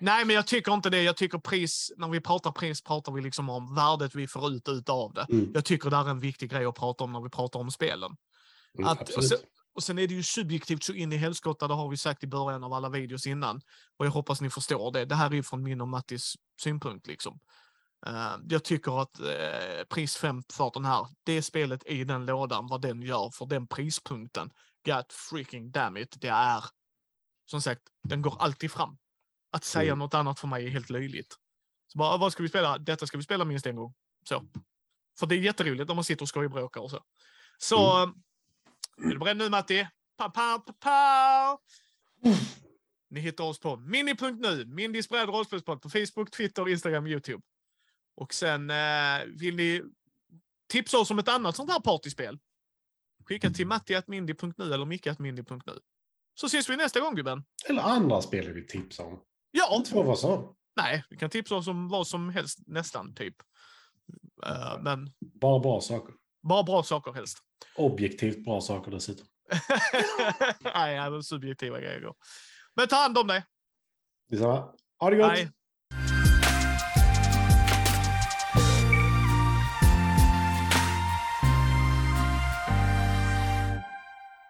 Nej, 0.00 0.24
men 0.24 0.36
jag 0.36 0.46
tycker 0.46 0.74
inte 0.74 0.90
det. 0.90 1.02
Jag 1.02 1.16
tycker 1.16 1.38
pris, 1.38 1.92
när 1.96 2.08
vi 2.08 2.20
pratar 2.20 2.52
pris 2.52 2.82
pratar 2.82 3.12
vi 3.12 3.22
liksom 3.22 3.50
om 3.50 3.74
värdet 3.74 4.14
vi 4.14 4.26
får 4.26 4.52
ut 4.52 4.68
utav 4.68 5.12
det. 5.14 5.26
Mm. 5.30 5.50
Jag 5.54 5.64
tycker 5.64 5.90
det 5.90 5.96
är 5.96 6.10
en 6.10 6.20
viktig 6.20 6.50
grej 6.50 6.64
att 6.64 6.74
prata 6.74 7.04
om 7.04 7.12
när 7.12 7.20
vi 7.20 7.30
pratar 7.30 7.60
om 7.60 7.70
spelen. 7.70 8.16
Mm, 8.78 8.88
Att- 8.88 9.00
absolut. 9.00 9.44
Och 9.76 9.82
sen 9.82 9.98
är 9.98 10.08
det 10.08 10.14
ju 10.14 10.22
subjektivt 10.22 10.82
så 10.82 10.92
in 10.92 11.12
i 11.12 11.16
helskotta, 11.16 11.68
det 11.68 11.74
har 11.74 11.88
vi 11.88 11.96
sagt 11.96 12.24
i 12.24 12.26
början 12.26 12.64
av 12.64 12.72
alla 12.72 12.88
videos 12.88 13.26
innan. 13.26 13.60
Och 13.96 14.06
jag 14.06 14.10
hoppas 14.10 14.40
ni 14.40 14.50
förstår 14.50 14.92
det. 14.92 15.04
Det 15.04 15.14
här 15.14 15.30
är 15.30 15.34
ju 15.34 15.42
från 15.42 15.62
min 15.62 15.80
och 15.80 15.88
Mattis 15.88 16.34
synpunkt 16.60 17.06
liksom. 17.06 17.40
Eh, 18.06 18.36
jag 18.48 18.64
tycker 18.64 19.02
att 19.02 19.20
uh, 19.20 19.84
pris 19.88 20.16
5 20.16 20.42
för 20.52 20.70
den 20.74 20.84
här, 20.84 21.06
det 21.24 21.42
spelet 21.42 21.86
i 21.86 22.04
den 22.04 22.26
lådan, 22.26 22.66
vad 22.66 22.82
den 22.82 23.02
gör 23.02 23.30
för 23.30 23.46
den 23.46 23.66
prispunkten. 23.66 24.50
God 24.84 25.12
freaking 25.12 25.70
damn 25.70 25.96
it, 25.96 26.16
det 26.20 26.28
är 26.28 26.64
som 27.50 27.62
sagt, 27.62 27.82
den 28.02 28.22
går 28.22 28.36
alltid 28.38 28.72
fram. 28.72 28.98
Att 29.52 29.64
säga 29.64 29.92
Mm. 29.92 29.98
något 29.98 30.14
annat 30.14 30.40
för 30.40 30.48
mig 30.48 30.66
är 30.66 30.70
helt 30.70 30.90
löjligt. 30.90 31.36
Så 31.86 31.98
bara, 31.98 32.16
vad 32.16 32.32
ska 32.32 32.42
vi 32.42 32.48
spela? 32.48 32.78
Detta 32.78 33.06
ska 33.06 33.16
vi 33.16 33.24
spela 33.24 33.44
minst 33.44 33.66
en 33.66 33.76
gång. 33.76 33.94
Så. 34.28 34.44
För 35.18 35.26
det 35.26 35.34
är 35.34 35.38
jätteroligt 35.38 35.88
när 35.88 35.94
man 35.94 36.04
sitter 36.04 36.22
och 36.22 36.28
skojbråkar 36.28 36.80
och 36.80 36.90
så. 36.90 37.00
Så, 37.58 38.12
är 39.04 39.08
du 39.10 39.18
beredd 39.18 39.36
nu 39.36 39.48
Matti? 39.50 39.86
Pa, 40.18 40.30
pa, 40.30 40.58
pa, 40.66 40.72
pa. 40.72 41.58
Ni 43.10 43.20
hittar 43.20 43.44
oss 43.44 43.58
på 43.60 43.76
mini.nu, 43.76 44.64
Mindys 44.66 45.08
bräd 45.08 45.28
rollspelspodd 45.28 45.82
på 45.82 45.90
Facebook, 45.90 46.30
Twitter, 46.30 46.68
Instagram, 46.68 47.06
Youtube. 47.06 47.42
Och 48.16 48.34
sen 48.34 48.70
eh, 48.70 49.24
vill 49.38 49.56
ni 49.56 49.82
tipsa 50.68 50.98
oss 50.98 51.10
om 51.10 51.18
ett 51.18 51.28
annat 51.28 51.56
sånt 51.56 51.70
här 51.70 51.80
partyspel? 51.80 52.38
Skicka 53.24 53.50
till 53.50 53.66
matti.mindy.nu 53.66 54.74
eller 54.74 54.84
micke.mindy.nu. 54.84 55.78
Så 56.34 56.46
ses 56.46 56.70
vi 56.70 56.76
nästa 56.76 57.00
gång 57.00 57.14
gubben. 57.14 57.44
Eller 57.68 57.82
andra 57.82 58.22
spel 58.22 58.46
vi 58.46 58.52
vill 58.52 58.66
tipsa 58.66 59.02
om. 59.02 59.20
Ja, 59.50 59.76
Inte 59.76 59.94
vad 59.94 60.18
så. 60.18 60.54
nej, 60.76 61.04
vi 61.10 61.16
kan 61.16 61.30
tipsa 61.30 61.54
oss 61.54 61.68
om 61.68 61.88
vad 61.88 62.06
som 62.06 62.28
helst 62.28 62.58
nästan 62.66 63.14
typ. 63.14 63.34
Eh, 64.46 64.82
men 64.82 65.10
Bara 65.20 65.58
bra 65.60 65.80
saker. 65.80 66.14
bara 66.42 66.62
bra 66.62 66.82
saker 66.82 67.12
helst. 67.12 67.38
Objektivt 67.76 68.44
bra 68.44 68.60
saker 68.60 68.90
dessutom. 68.90 69.26
nej, 70.74 71.22
subjektiva 71.22 71.80
grejer. 71.80 72.12
Men 72.76 72.88
ta 72.88 72.96
hand 72.96 73.18
om 73.18 73.26
dig. 73.26 73.44
Detsamma. 74.30 74.74
Ha 74.98 75.10
det 75.10 75.16
gott! 75.16 75.32
Hej. 75.32 75.50